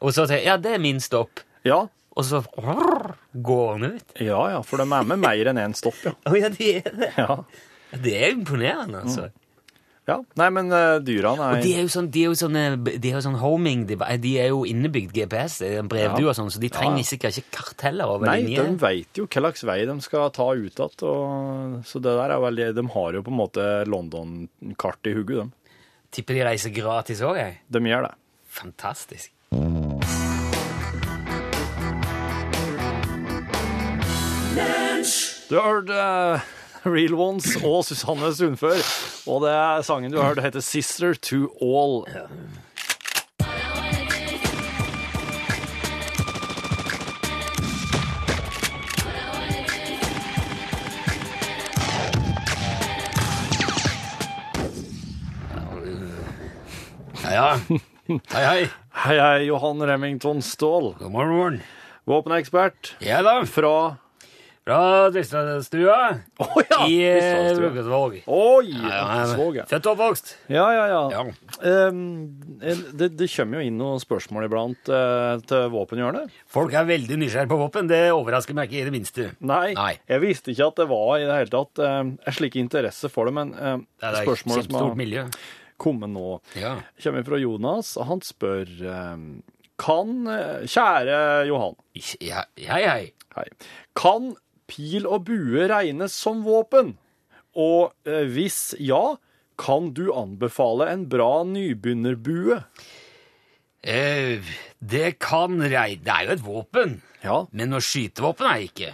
Og 0.00 0.14
så 0.14 0.28
sier 0.30 0.44
ja, 0.46 0.54
det 0.56 0.76
er 0.76 0.82
min 0.82 1.00
stopp. 1.02 1.42
Ja, 1.66 1.88
Og 2.14 2.24
så 2.28 2.42
går 2.54 3.70
han 3.72 3.84
ut. 3.96 4.12
ja, 4.22 4.40
ja, 4.54 4.60
for 4.62 4.78
de 4.78 4.86
er 4.86 5.06
med 5.08 5.18
mer 5.18 5.48
enn 5.50 5.58
én 5.58 5.74
stopp, 5.74 5.98
ja. 6.06 6.12
Oh, 6.30 6.36
ja, 6.38 6.48
det 6.54 6.74
er 6.84 6.92
det. 6.94 7.12
ja. 7.18 7.38
Det 7.94 8.12
er 8.26 8.32
imponerende, 8.36 9.00
altså. 9.06 9.30
Ja, 10.04 10.18
nei, 10.36 10.46
men 10.52 10.66
uh, 10.68 10.98
dyrene 11.00 11.40
er 11.46 11.54
Og 11.56 11.62
de 11.64 11.70
er 11.78 11.86
jo 11.86 11.88
sånn, 11.94 12.10
de 12.12 12.24
er 12.26 12.28
jo 12.28 12.34
sånne, 12.36 12.62
de 12.84 13.08
er 13.08 13.14
jo 13.16 13.22
sånn 13.24 13.38
homing, 13.40 13.86
de, 13.88 13.96
de 14.20 14.32
er 14.42 14.50
jo 14.52 14.58
innebygd 14.68 15.14
GPS, 15.16 15.54
det 15.62 15.70
er 15.78 15.86
brevdue 15.88 16.28
og 16.28 16.36
sånn, 16.36 16.50
så 16.52 16.60
de 16.60 16.68
trenger 16.74 17.00
Ja. 17.00 17.06
sikkert 17.08 17.38
ikke 17.40 17.54
kart 17.56 17.84
heller 17.86 18.12
over 18.12 18.28
Nei, 18.28 18.42
linje. 18.42 18.66
de 18.68 18.76
veit 18.82 19.16
jo 19.16 19.24
hva 19.24 19.40
slags 19.46 19.64
vei 19.64 19.78
de 19.88 19.94
skal 20.04 20.28
ta 20.36 20.50
ut 20.52 20.82
igjen. 20.82 21.78
Så 21.88 22.02
det 22.04 22.12
der 22.20 22.34
er 22.36 22.42
veldig 22.44 22.68
De 22.76 22.84
har 22.98 23.16
jo 23.16 23.22
på 23.24 23.32
en 23.32 23.40
måte 23.40 23.64
London-kart 23.88 25.08
i 25.08 25.14
hodet, 25.16 25.46
de. 25.46 25.78
Tipper 26.18 26.36
de 26.36 26.44
reiser 26.50 26.70
gratis 26.76 27.24
òg, 27.24 27.40
jeg. 27.40 27.56
De 27.72 27.80
gjør 27.88 28.04
det. 28.10 28.14
Fantastisk. 28.60 29.32
Har 35.54 35.70
hørt 35.70 35.90
eh, 35.90 36.40
Real 36.84 37.14
Ones 37.14 37.46
og 37.62 37.84
Susanne 37.86 38.32
Sundfør, 38.34 38.80
og 39.30 39.44
det 39.44 39.52
er 39.54 39.84
sangen 39.86 40.10
du 40.10 40.18
har 40.18 40.32
hørt, 40.32 40.42
heter 40.42 40.60
Sister 40.60 41.14
to 41.14 41.46
All. 41.62 42.02
Ja, 57.22 57.32
ja. 57.32 57.78
Hei, 58.08 58.44
hei. 58.44 58.68
Hei, 59.04 59.16
hei, 59.18 59.38
Johan 59.46 59.82
Remington 59.82 60.42
Ståhl, 60.42 60.94
God 60.98 61.12
morgen. 61.12 61.62
våpenekspert 62.04 62.96
Ja 63.00 63.22
da, 63.24 63.38
fra 63.48 63.96
fra 64.64 65.10
Dristastua 65.12 65.96
oh, 66.40 66.54
ja! 66.70 66.78
i 66.88 66.94
eh, 67.04 67.18
Kristianstua. 67.18 67.70
Bruksvåg. 67.74 68.14
Oi! 68.32 68.70
Svåg, 69.34 69.58
ja. 69.58 69.66
Født 69.68 69.88
og 69.90 69.92
oppvokst. 69.92 70.30
Ja, 70.48 70.64
ja, 70.72 70.84
ja. 70.88 71.00
Ja. 71.12 71.24
Um, 71.90 71.98
det, 72.62 73.10
det 73.18 73.28
kommer 73.34 73.60
jo 73.60 73.68
inn 73.68 73.76
noen 73.76 74.00
spørsmål 74.00 74.46
iblant 74.48 74.88
uh, 74.88 75.36
til 75.44 75.66
våpenhjørnet. 75.74 76.32
Folk 76.48 76.72
er 76.80 76.88
veldig 76.88 77.18
nysgjerrige 77.20 77.52
på 77.52 77.58
våpen. 77.60 77.90
Det 77.92 78.00
overrasker 78.14 78.56
meg 78.56 78.72
ikke 78.72 78.80
i 78.80 78.86
det 78.88 78.94
minste. 78.94 79.26
Nei, 79.44 79.74
Nei. 79.76 79.90
jeg 80.08 80.22
visste 80.24 80.54
ikke 80.54 80.70
at 80.72 80.80
det 80.80 80.86
var 80.94 81.10
i 81.18 81.26
det 81.28 81.36
hele 81.42 81.52
tatt 81.52 81.82
eh, 81.84 81.98
en 82.00 82.36
slik 82.38 82.56
interesse 82.60 83.10
for 83.12 83.28
det, 83.28 83.34
men 83.36 83.52
eh, 83.54 83.76
Det 84.00 84.08
er 84.08 84.16
et 84.16 84.28
spørsmålet 84.28 84.68
som 84.70 84.78
har 84.80 85.28
kommet 85.84 86.12
nå, 86.14 86.38
Ja. 86.56 86.76
kommer 87.02 87.26
fra 87.26 87.40
Jonas, 87.42 87.92
og 88.00 88.08
han 88.08 88.24
spør 88.24 88.70
eh, 88.80 89.26
Kan, 89.84 90.14
eh, 90.30 90.64
kjære 90.70 91.18
Johan, 91.50 91.76
Hei, 91.98 92.78
hei. 92.86 93.02
hei, 93.34 93.46
kan 93.98 94.32
pil 94.70 95.06
og 95.06 95.26
bue 95.28 95.68
regnes 95.70 96.14
som 96.16 96.42
våpen? 96.46 96.94
Og 97.54 97.92
eh, 98.08 98.24
hvis 98.34 98.74
ja, 98.82 99.16
kan 99.60 99.92
du 99.94 100.08
anbefale 100.16 100.88
en 100.90 101.06
bra 101.10 101.44
nybegynnerbue? 101.46 102.62
Eh, 103.84 104.42
det 104.80 105.16
kan 105.22 105.60
rei... 105.62 105.94
Det 106.00 106.12
er 106.12 106.28
jo 106.28 106.36
et 106.38 106.44
våpen. 106.44 106.98
Ja. 107.24 107.42
Men 107.52 107.72
noe 107.72 107.84
skytevåpen 107.84 108.48
er 108.48 108.60
det 108.60 108.68
ikke. 108.72 108.92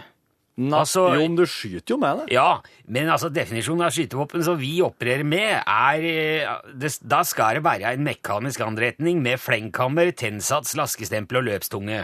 Nei, 0.61 0.77
Altså- 0.83 1.07
jo, 1.15 1.21
men 1.23 1.35
du 1.39 1.45
skyter 1.47 1.95
jo 1.95 1.97
med 1.97 2.19
det. 2.19 2.33
Ja, 2.35 2.59
men 2.85 3.07
altså 3.09 3.31
definisjonen 3.33 3.85
av 3.87 3.93
skytevåpen 3.95 4.43
som 4.45 4.59
vi 4.59 4.75
opererer 4.83 5.23
med, 5.25 5.63
er 5.65 6.03
eh, 6.05 6.57
det, 6.75 6.91
Da 7.01 7.23
skal 7.25 7.55
det 7.57 7.63
være 7.65 7.93
en 7.95 8.03
mekanisk 8.03 8.59
anretning 8.61 9.23
med 9.23 9.39
flengkammer, 9.39 10.11
tennsats, 10.11 10.75
laskestempel 10.77 11.39
og 11.39 11.47
løpstunge. 11.47 12.03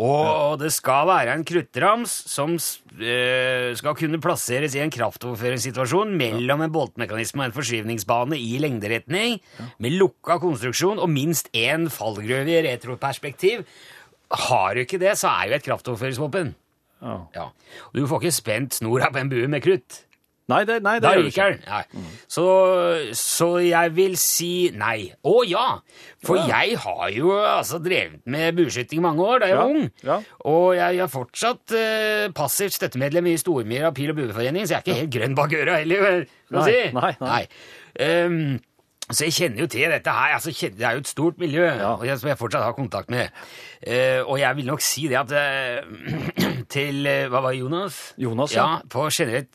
Og 0.00 0.56
det 0.62 0.70
skal 0.72 1.04
være 1.10 1.34
en 1.36 1.42
kruttrams 1.44 2.12
som 2.30 2.54
eh, 2.56 3.70
skal 3.76 3.96
kunne 3.98 4.20
plasseres 4.22 4.72
i 4.76 4.80
en 4.80 4.92
kraftoverføringssituasjon 4.94 6.14
mellom 6.16 6.64
en 6.64 6.72
boltmekanisme 6.72 7.44
og 7.44 7.50
en 7.50 7.56
forskyvningsbane 7.58 8.38
i 8.40 8.56
lengderetning, 8.64 9.36
med 9.76 9.98
lukka 10.00 10.38
konstruksjon 10.40 11.02
og 11.02 11.12
minst 11.12 11.52
én 11.52 11.90
fallgrøve 11.92 12.56
i 12.56 12.64
retroperspektiv. 12.70 13.66
Har 14.48 14.74
du 14.74 14.86
ikke 14.86 15.02
det, 15.02 15.18
så 15.20 15.34
er 15.34 15.50
jo 15.50 15.58
et 15.58 15.68
kraftoverføringsvåpen. 15.68 16.54
Ja. 17.00 17.16
Ja. 17.34 17.48
Du 17.92 18.06
får 18.08 18.22
ikke 18.22 18.38
spent 18.38 18.80
snora 18.80 19.10
på 19.12 19.20
en 19.20 19.32
bue 19.32 19.48
med 19.52 19.64
krutt. 19.64 20.04
Nei, 20.50 20.60
det, 20.68 20.80
nei, 20.82 20.96
det 20.98 21.04
Da 21.06 21.12
gjør 21.14 21.26
du 21.26 21.30
ikke. 21.30 21.46
Nei. 21.70 22.08
Så, 22.30 22.44
så 23.16 23.48
jeg 23.62 23.92
vil 23.96 24.16
si 24.20 24.50
nei. 24.74 25.10
Å 25.26 25.34
ja! 25.48 25.66
For 26.26 26.36
Ja. 26.40 26.60
jeg 26.60 26.76
har 26.82 27.10
jo 27.14 27.32
altså 27.38 27.78
drevet 27.82 28.20
med 28.30 28.56
bueskyting 28.58 28.98
i 29.00 29.04
mange 29.04 29.24
år 29.24 29.40
da 29.44 29.50
jeg 29.50 29.56
Ja, 29.56 29.62
var 29.62 29.74
ung. 29.76 29.90
ja. 30.04 30.18
Og 30.50 30.74
jeg 30.76 30.98
er 31.04 31.12
fortsatt 31.12 31.76
eh, 31.76 32.28
passivt 32.36 32.76
støttemedlem 32.76 33.30
i 33.32 33.36
Stormyra 33.40 33.92
pil- 33.96 34.10
og 34.12 34.16
bueforening, 34.20 34.66
så 34.66 34.76
jeg 34.76 34.80
er 34.80 34.86
ikke 34.88 35.00
helt 35.00 35.14
grønn 35.16 35.38
bak 35.38 35.54
øra 35.60 35.78
heller, 35.80 36.26
Nei, 36.50 36.64
si. 36.66 36.78
nei, 36.98 37.12
nei. 37.20 37.42
Ehm, 38.00 38.58
så 39.10 39.26
jeg 39.26 39.34
kjenner 39.36 39.64
jo 39.64 39.66
til 39.70 39.90
dette 39.90 40.10
her. 40.10 40.34
altså 40.36 40.50
Det 40.50 40.84
er 40.86 40.92
jo 40.92 41.02
et 41.02 41.08
stort 41.08 41.38
miljø 41.38 41.64
Ja. 41.66 42.16
som 42.16 42.28
jeg 42.28 42.38
fortsatt 42.38 42.62
har 42.62 42.72
kontakt 42.72 43.10
med. 43.10 43.28
Uh, 43.86 44.22
og 44.28 44.38
jeg 44.40 44.56
vil 44.56 44.66
nok 44.66 44.80
si 44.80 45.08
det 45.08 45.16
at 45.16 45.32
uh, 45.32 45.84
til 46.74 47.06
uh, 47.06 47.28
Hva 47.32 47.40
var 47.40 47.52
det, 47.52 47.60
Jonas? 47.60 48.14
Jonas, 48.18 48.54
ja. 48.54 48.66
ja. 48.66 48.78
På 48.90 49.08
generelt 49.10 49.54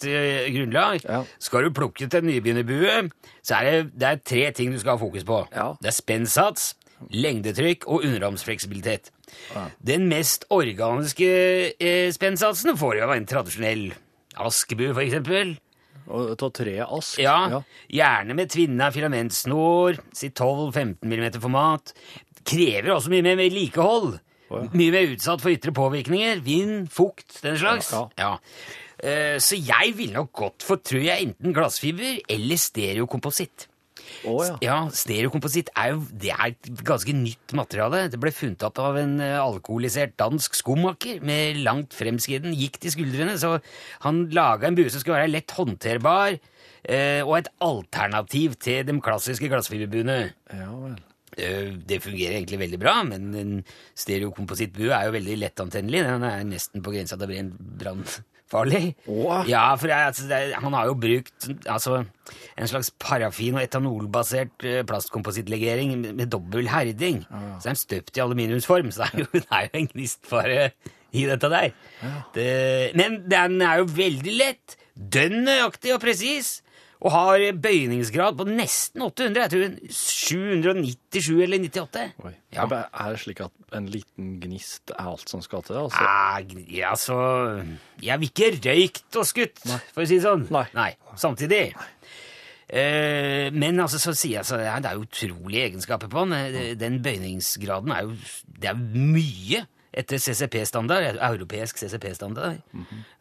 grunnlag. 0.56 1.02
Ja. 1.06 1.24
Skal 1.40 1.64
du 1.64 1.72
plukke 1.72 2.08
til 2.08 2.20
en 2.20 2.26
nybegynnerbue, 2.26 3.10
så 3.44 3.56
er 3.60 3.70
det, 3.72 3.92
det 3.94 4.08
er 4.10 4.24
tre 4.26 4.52
ting 4.52 4.74
du 4.74 4.80
skal 4.80 4.98
ha 4.98 5.02
fokus 5.02 5.24
på. 5.24 5.44
Det 5.82 5.92
er 5.92 5.96
spennsats, 5.96 6.76
lengdetrykk 7.12 7.86
og 7.88 8.04
underarmsfleksibilitet. 8.08 9.12
Den 9.86 10.08
mest 10.10 10.46
organiske 10.50 11.74
spennsatsen 12.16 12.78
får 12.78 12.98
jo 12.98 13.06
av 13.08 13.14
en 13.16 13.28
tradisjonell 13.30 13.94
askebue, 14.42 14.94
for 14.94 15.04
eksempel. 15.06 15.56
Og 16.08 16.36
ta 16.38 16.50
tre 16.54 16.76
ask. 16.86 17.18
Ja, 17.24 17.62
gjerne 17.90 18.36
med 18.38 18.50
tvinna 18.54 18.92
filamentsnor, 18.94 19.98
si 20.14 20.30
12-15 20.30 21.02
mm 21.02 21.40
format. 21.42 21.94
Krever 22.46 22.94
også 22.94 23.10
mye 23.14 23.26
mer 23.26 23.40
vedlikehold. 23.40 24.20
Mye 24.78 24.92
mer 24.94 25.08
utsatt 25.16 25.42
for 25.42 25.50
ytre 25.50 25.74
påvirkninger. 25.74 26.44
Vind, 26.46 26.90
fukt, 26.94 27.40
den 27.42 27.58
slags. 27.58 27.92
Ja, 27.92 28.04
Ja. 28.22 28.34
Eh, 29.04 29.38
Så 29.44 29.58
jeg 29.60 29.96
ville 29.98 30.14
nok 30.14 30.32
gått 30.32 30.64
for, 30.64 30.78
tror 30.78 31.02
jeg, 31.04 31.26
enten 31.28 31.54
glassfiber 31.54 32.22
eller 32.32 32.56
stereokompositt. 32.56 33.66
Å, 34.26 34.36
ja. 34.46 34.58
Ja, 34.66 34.78
stereokompositt 34.94 35.72
er 35.78 35.94
jo 35.94 36.04
det 36.12 36.32
er 36.34 36.54
et 36.54 36.70
ganske 36.86 37.14
nytt 37.16 37.56
materiale. 37.58 38.06
Det 38.12 38.20
ble 38.22 38.34
funnet 38.36 38.66
opp 38.68 38.82
av 38.84 39.00
en 39.02 39.18
eh, 39.24 39.38
alkoholisert 39.40 40.16
dansk 40.22 40.58
skomaker 40.58 41.24
med 41.26 41.62
langt 41.66 41.96
fremskreden 41.98 42.56
gikt 42.58 42.86
i 42.86 42.94
skuldrene, 42.94 43.38
så 43.42 43.58
han 44.06 44.26
laga 44.36 44.70
en 44.70 44.78
bue 44.78 44.92
som 44.92 45.04
skulle 45.04 45.22
være 45.22 45.34
lett 45.34 45.56
håndterbar, 45.58 46.38
eh, 46.86 47.22
og 47.26 47.38
et 47.40 47.52
alternativ 47.66 48.60
til 48.62 48.86
de 48.88 49.00
klassiske 49.02 49.50
glassfiberbuene. 49.52 50.22
ja 50.54 50.72
vel. 50.72 50.96
Eh, 51.38 51.74
Det 51.86 52.02
fungerer 52.04 52.38
egentlig 52.38 52.60
veldig 52.60 52.80
bra, 52.80 53.04
men 53.04 53.34
en 53.36 53.66
stereokomposittbue 53.96 54.94
er 54.96 55.10
jo 55.10 55.18
veldig 55.18 55.42
lettantennelig. 55.42 56.06
Den 56.08 56.24
er 56.24 56.48
nesten 56.48 56.82
på 56.82 56.94
grensa 56.96 57.18
til 57.20 57.28
å 57.28 58.06
brannfarlig. 58.52 58.96
Åh. 59.08 59.46
Ja, 59.50 59.75
for 59.75 59.88
er- 59.88 60.08
altså, 60.12 60.28
det, 60.28 60.54
han 60.56 60.74
har 60.74 60.86
jo 60.86 60.94
brukt 60.96 61.48
altså, 61.68 62.06
en 62.58 62.68
slags 62.68 62.92
parafin- 63.00 63.56
og 63.56 63.64
etanolbasert 63.64 64.64
eh, 64.64 64.84
plastkomposittlegering 64.84 65.98
med, 66.02 66.14
med 66.16 66.28
dobbel 66.32 66.68
herding. 66.68 67.25
Så 67.60 67.70
er 67.70 67.74
den 67.74 67.75
støpt 67.75 68.18
i 68.18 68.22
aluminiumsform, 68.22 68.92
så 68.92 69.04
det 69.04 69.14
er 69.14 69.20
jo, 69.20 69.28
det 69.34 69.46
er 69.52 69.62
jo 69.66 69.80
en 69.80 69.88
gnistfare 69.94 70.72
i 71.16 71.25
dette 71.25 71.50
der. 71.50 71.70
Det, 72.36 72.50
men 72.96 73.22
den 73.32 73.62
er 73.62 73.78
jo 73.82 73.86
veldig 73.96 74.38
lett, 74.38 74.78
dønn 74.96 75.44
nøyaktig 75.46 75.94
og 75.96 76.02
presis, 76.04 76.62
og 77.06 77.12
har 77.14 77.44
bøyningsgrad 77.62 78.38
på 78.40 78.48
nesten 78.50 79.04
800. 79.06 79.44
Jeg 79.46 79.52
tror 79.54 79.90
797 79.94 81.44
eller 81.46 81.60
98. 81.68 82.06
Oi. 82.26 82.32
Ja. 82.56 82.66
Er 82.66 83.12
det- 83.12 83.20
slik 83.22 83.42
at 83.46 83.52
en 83.78 83.86
liten 83.94 84.40
gnist 84.42 84.90
er 84.96 85.06
alt 85.12 85.30
som 85.30 85.42
skal 85.46 85.62
til? 85.62 85.76
Altså? 85.76 86.02
eh, 86.02 86.90
altså 86.90 87.66
Jeg 88.02 88.20
vil 88.20 88.30
ikke 88.34 88.52
røykt 88.66 89.16
og 89.22 89.26
skutt, 89.30 89.60
for 89.94 90.02
å 90.02 90.08
si 90.08 90.18
det 90.18 90.24
sånn. 90.26 90.48
Nei. 90.50 90.66
Nei. 90.74 90.96
Samtidig. 91.16 91.76
Eh, 92.68 93.52
men 93.54 93.78
altså, 93.80 94.00
så 94.02 94.16
sier 94.18 94.40
jeg 94.40 94.46
så 94.50 94.58
det 94.58 94.90
er 94.90 94.96
jo 94.98 95.06
utrolige 95.06 95.68
egenskaper 95.70 96.10
på 96.10 96.26
den. 96.26 96.34
Eh, 96.34 96.74
Den 96.74 97.02
bøyningsgraden 97.04 97.92
er 97.94 98.02
jo 98.08 98.16
Det 98.60 98.70
er 98.72 98.76
mye 98.76 99.68
etter 99.96 100.20
CCP-standard, 100.20 101.18
europeisk 101.24 101.80
CCP-standard. 101.80 102.60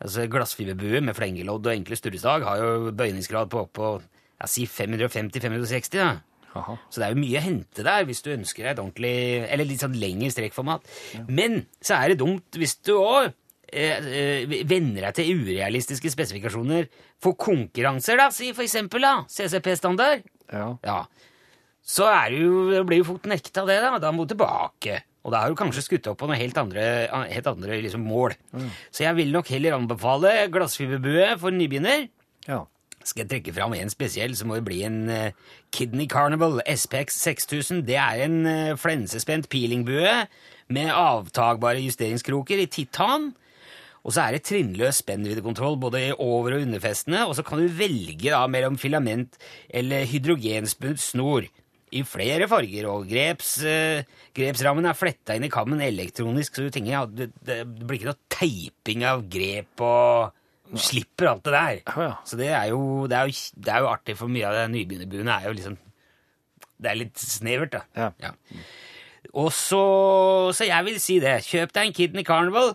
Altså 0.02 0.26
Glassfiberbue 0.31 1.00
med 1.04 1.14
flengelodd 1.14 1.69
og 1.71 1.75
enkle 1.75 1.99
sturrestag 1.99 2.47
har 2.47 2.62
jo 2.62 2.93
bøyningsgrad 2.97 3.52
på 3.52 3.66
oppå 3.69 3.97
jeg 4.45 4.50
sier 4.50 4.73
550-560. 4.99 5.95
da. 6.00 6.09
Aha. 6.54 6.76
Så 6.90 7.00
det 7.00 7.07
er 7.07 7.14
jo 7.14 7.23
mye 7.23 7.38
å 7.40 7.45
hente 7.45 7.85
der 7.87 8.04
hvis 8.07 8.23
du 8.23 8.28
ønsker 8.35 8.62
deg 8.62 8.76
et 8.76 8.81
ordentlig 8.83 9.14
Eller 9.50 9.66
litt 9.66 9.83
sånn 9.83 9.97
lengre 9.99 10.31
strekkformat. 10.31 10.85
Men 11.26 11.64
så 11.83 11.99
er 11.99 12.12
det 12.12 12.21
dumt 12.23 12.59
hvis 12.61 12.76
du 12.87 12.93
òg 12.95 13.33
eh, 13.73 13.99
eh, 13.99 14.54
venner 14.71 15.09
deg 15.09 15.16
til 15.19 15.40
urealistiske 15.43 16.12
spesifikasjoner 16.14 16.87
for 17.23 17.38
konkurranser, 17.40 18.21
da, 18.21 18.28
si 18.35 18.52
for 18.54 18.66
eksempel 18.66 19.02
da, 19.02 19.14
CCP-standard. 19.31 20.26
Ja. 20.52 20.69
Ja. 20.85 21.00
Så 21.85 22.07
er 22.09 22.37
jo, 22.38 22.85
blir 22.87 23.02
jo 23.02 23.11
fort 23.11 23.26
nekta 23.28 23.66
det, 23.69 23.81
da. 23.83 23.99
Da 24.00 24.12
må 24.14 24.25
du 24.25 24.33
tilbake. 24.33 25.02
Og 25.25 25.33
da 25.33 25.40
har 25.40 25.49
du 25.49 25.57
kanskje 25.57 25.87
skutt 25.87 26.07
opp 26.11 26.19
på 26.21 26.28
noen 26.28 26.40
helt 26.40 26.59
andre, 26.61 26.85
helt 27.33 27.49
andre 27.49 27.81
liksom, 27.81 28.04
mål. 28.04 28.37
Så 28.93 29.07
jeg 29.07 29.16
vil 29.16 29.33
nok 29.33 29.49
heller 29.54 29.78
anbefale 29.78 30.37
glassfiberbue 30.52 31.33
for 31.40 31.54
nybegynner. 31.54 32.09
ja. 32.49 32.64
Skal 33.04 33.26
jeg 33.26 33.31
trekke 33.35 33.52
fram 33.52 33.75
en 33.76 33.90
spesiell, 33.93 34.33
så 34.33 34.47
må 34.49 34.57
det 34.57 34.64
bli 34.64 34.78
en 34.87 35.11
eh, 35.12 35.35
Kidney 35.76 36.07
Carnival 36.09 36.62
SPX 36.64 37.19
6000. 37.21 37.83
Det 37.85 37.99
er 38.00 38.23
en 38.25 38.38
uh, 38.49 38.76
flensespent 38.81 39.50
peelingbue 39.52 40.14
med 40.73 40.88
avtagbare 40.88 41.83
justeringskroker 41.85 42.62
i 42.62 42.71
titan. 42.73 43.35
Og 44.04 44.14
så 44.16 44.25
er 44.25 44.37
det 44.37 44.47
trinnløs 44.49 45.02
spennviddekontroll 45.02 45.76
både 45.81 46.00
i 46.07 46.16
over- 46.16 46.57
og 46.57 46.64
underfestene, 46.64 47.26
og 47.28 47.37
så 47.37 47.45
kan 47.45 47.61
du 47.61 47.76
velge 47.76 48.33
da 48.33 48.47
mellom 48.49 48.81
filament 48.81 49.37
eller 49.69 50.09
hydrogenspunt 50.09 51.00
snor 51.00 51.49
i 51.95 52.03
flere 52.07 52.49
farger, 52.51 52.89
og 52.91 53.07
greps, 53.09 53.57
eh, 53.63 54.07
grepsrammen 54.35 54.87
er 54.91 54.97
fletta 54.99 55.37
inn 55.37 55.47
i 55.47 55.53
kammen 55.53 55.83
elektronisk, 55.85 56.57
så 56.57 56.67
du 56.67 56.73
tenker 56.75 56.97
ja, 56.97 57.03
det, 57.07 57.29
det 57.47 57.61
blir 57.69 58.01
ikke 58.01 58.11
noe 58.11 58.33
teiping 58.35 59.05
av 59.07 59.23
grep 59.31 59.85
og 59.85 60.41
Du 60.75 60.81
slipper 60.81 61.29
alt 61.29 61.45
det 61.45 61.53
der. 61.53 61.81
Ja, 61.85 62.05
ja. 62.09 62.13
Så 62.27 62.39
det 62.41 62.49
er, 62.51 62.71
jo, 62.73 63.05
det, 63.07 63.19
er 63.19 63.29
jo, 63.29 63.35
det 63.63 63.73
er 63.75 63.83
jo 63.85 63.91
artig, 63.93 64.17
for 64.19 64.33
mye 64.33 64.49
av 64.49 64.57
det 64.57 64.65
nybegynnerbuene 64.73 65.37
er 65.37 65.51
jo 65.51 65.57
liksom 65.59 65.77
Det 66.81 66.91
er 66.91 66.99
litt 66.99 67.21
snevert, 67.21 67.77
da. 67.77 68.11
Ja. 68.25 68.33
Og 69.35 69.53
så 69.55 69.83
Så 70.57 70.67
jeg 70.67 70.89
vil 70.89 70.99
si 71.03 71.21
det. 71.23 71.37
Kjøp 71.47 71.75
deg 71.77 71.91
en 71.91 71.97
Kidney 72.01 72.27
Carnival. 72.27 72.75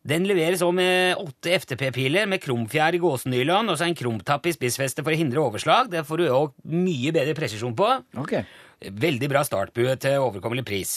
Den 0.00 0.24
leveres 0.24 0.62
også 0.64 0.72
med 0.72 1.18
åtte 1.20 1.52
FTP-piler 1.60 2.24
med 2.30 2.40
kromfjær 2.40 2.96
i 2.96 3.00
gåsenylon 3.02 3.68
og 3.68 3.76
så 3.76 3.84
en 3.84 3.96
krumtapp 3.98 4.46
i 4.48 4.54
spissfestet 4.56 5.04
for 5.04 5.12
å 5.12 5.18
hindre 5.20 5.42
overslag. 5.42 5.90
Det 5.92 6.06
får 6.08 6.22
du 6.22 6.30
òg 6.32 6.54
mye 6.72 7.12
bedre 7.12 7.34
presisjon 7.36 7.74
på. 7.76 7.88
Ok. 8.22 8.38
Veldig 8.80 9.28
bra 9.28 9.42
startbue 9.44 9.92
til 10.00 10.22
overkommelig 10.24 10.64
pris. 10.64 10.94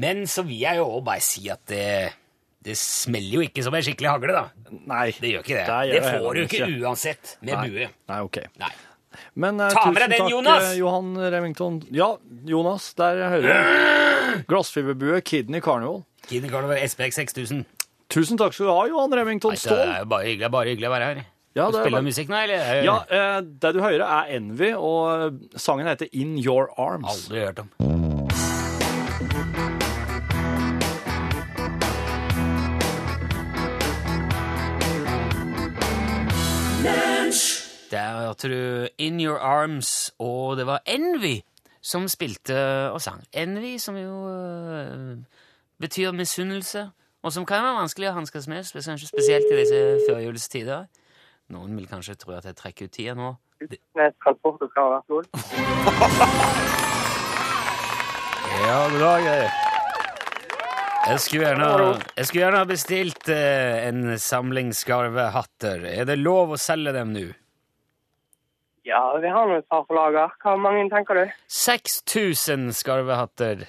Men 0.00 0.24
så 0.24 0.46
vil 0.48 0.62
jeg 0.64 0.80
jo 0.80 0.86
òg 0.96 1.02
bare 1.10 1.20
si 1.20 1.44
at 1.52 1.60
det, 1.68 1.84
det 2.64 2.78
smeller 2.80 3.36
jo 3.36 3.44
ikke 3.44 3.66
som 3.66 3.76
en 3.76 3.84
skikkelig 3.84 4.08
hagle, 4.14 4.38
da. 4.38 4.46
Nei. 4.88 5.10
Det 5.20 5.34
gjør 5.34 5.44
ikke 5.44 5.58
det. 5.58 5.66
Det 5.68 5.98
Det, 5.98 6.14
får 6.16 6.32
du 6.32 6.42
ikke 6.46 6.70
uansett 6.86 7.34
med 7.42 7.52
Nei. 7.58 7.66
bue. 7.68 7.90
Nei, 8.14 8.22
ok. 8.30 8.40
Nei. 8.64 8.72
Men 9.44 9.60
uh, 9.60 9.68
Ta 9.68 9.84
med 9.90 9.98
tusen 10.00 10.00
deg 10.00 10.08
den, 10.08 10.16
takk, 10.22 10.32
Jonas! 10.32 10.70
eh, 10.70 10.78
Johan 10.80 11.12
Remington. 11.36 11.78
Ja, 11.92 12.08
Jonas, 12.48 12.88
der 12.96 13.20
hører 13.28 13.44
du. 13.44 14.42
Glassfiberbue, 14.48 15.20
Kidney 15.20 15.60
Carnival. 15.60 16.00
Kidney 16.30 16.48
Carnival 16.48 16.80
SPX 16.88 17.20
6000. 17.20 17.66
Tusen 18.12 18.36
takk 18.40 18.52
skal 18.52 18.66
du 18.68 18.72
ha, 18.74 18.82
Johan 18.90 19.14
Remington 19.16 19.56
Ståhl. 19.56 19.78
det 19.78 19.86
er 19.94 20.02
jo 20.04 20.08
bare 20.12 20.26
hyggelig, 20.28 20.50
bare 20.52 20.68
hyggelig 20.74 20.88
å 20.90 20.92
være 20.92 21.06
her. 21.10 21.22
Ja, 21.56 21.66
du 21.70 21.76
er 21.76 21.82
spiller 21.84 21.98
bare- 21.98 22.08
musikk 22.08 22.28
nå, 22.32 22.36
eller? 22.42 22.82
Ja, 22.84 22.96
eh, 23.08 23.40
det 23.64 23.74
du 23.76 23.80
hører 23.84 24.04
er 24.08 24.36
Envy, 24.36 24.72
og 24.76 25.00
eh, 25.32 25.58
sangen 25.60 25.86
heter 25.88 26.08
In 26.12 26.36
Your 26.38 26.68
Arms. 26.80 27.08
Aldri 27.28 27.44
hørt 27.46 27.58
om. 27.64 27.72
Der 37.90 38.16
hørte 38.26 38.48
du 38.48 38.88
In 38.98 39.20
Your 39.20 39.38
Arms, 39.38 40.10
og 40.18 40.56
det 40.56 40.66
var 40.66 40.80
Envy 40.86 41.40
som 41.82 42.08
spilte 42.08 42.56
og 42.90 43.00
sang. 43.02 43.20
Envy, 43.32 43.76
som 43.78 43.96
jo 43.96 44.28
øh, 44.30 45.16
betyr 45.80 46.10
misunnelse, 46.12 46.90
og 47.22 47.32
som 47.34 47.46
kan 47.46 47.62
være 47.62 47.78
vanskelig 47.80 48.10
å 48.10 48.16
hanskes 48.18 48.48
med, 48.50 48.66
kanskje 48.66 49.08
spesielt 49.10 49.46
i 49.50 49.58
disse 49.60 49.80
førjulstider. 50.08 50.86
Noen 51.52 51.76
vil 51.76 51.86
kanskje 51.90 52.16
tro 52.18 52.34
at 52.36 52.46
jeg 52.48 52.56
trekker 52.58 52.88
ut 52.88 52.94
tida 52.96 53.14
nå. 53.18 53.36
Det- 53.60 53.78
med 53.94 54.14
transport 54.22 54.62
og 54.62 54.70
skal 54.70 54.92
ha. 54.92 55.00
Ja, 58.62 58.88
god 58.90 59.00
dag. 59.00 59.24
jeg. 59.24 59.50
Jeg 61.02 61.20
skulle 61.20 61.46
gjerne, 61.48 62.02
jeg 62.16 62.26
skulle 62.26 62.42
gjerne 62.44 62.58
ha 62.58 62.64
bestilt 62.64 63.28
eh, 63.28 63.88
en 63.88 64.18
samling 64.18 64.70
skarvehatter. 64.72 65.82
Er 65.84 66.04
det 66.06 66.18
lov 66.20 66.54
å 66.54 66.58
selge 66.60 66.92
dem 66.94 67.10
nå? 67.14 67.24
Ja, 68.86 69.00
vi 69.18 69.30
har 69.30 69.46
nå 69.46 69.58
et 69.58 69.68
par 69.70 69.82
på 69.86 69.94
lager. 69.94 70.30
Hva 70.42 70.54
mange 70.58 70.88
tenker 70.90 71.14
du? 71.18 71.32
6000 71.50 72.70
skarvehatter 72.74 73.66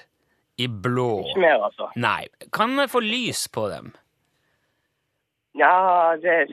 i 0.60 0.68
blå. 0.68 1.08
Ikke 1.28 1.40
mer, 1.42 1.64
altså. 1.68 1.88
Nei, 1.98 2.26
kan 2.54 2.76
vi 2.78 2.86
få 2.92 3.00
lys 3.02 3.46
på 3.54 3.68
dem? 3.72 3.92
Ja, 5.58 6.14
det 6.22 6.44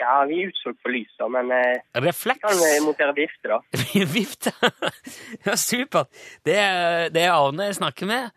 Ja, 0.00 0.24
vi 0.28 0.40
er 0.42 0.48
utsolgt 0.50 0.80
på 0.82 0.90
lys, 0.90 1.12
da, 1.20 1.28
men 1.30 1.52
eh, 1.54 1.78
Refleks? 2.02 2.40
kan 2.42 2.56
vi 2.58 2.70
montere 2.84 3.14
vifte, 3.16 3.48
da? 3.48 3.60
Vifte? 4.16 4.50
Ja, 5.46 5.54
supert. 5.56 6.10
Det 6.44 6.56
er, 6.58 7.08
det 7.14 7.22
er 7.22 7.32
Arne 7.36 7.68
jeg 7.70 7.76
snakker 7.78 8.10
med. 8.10 8.34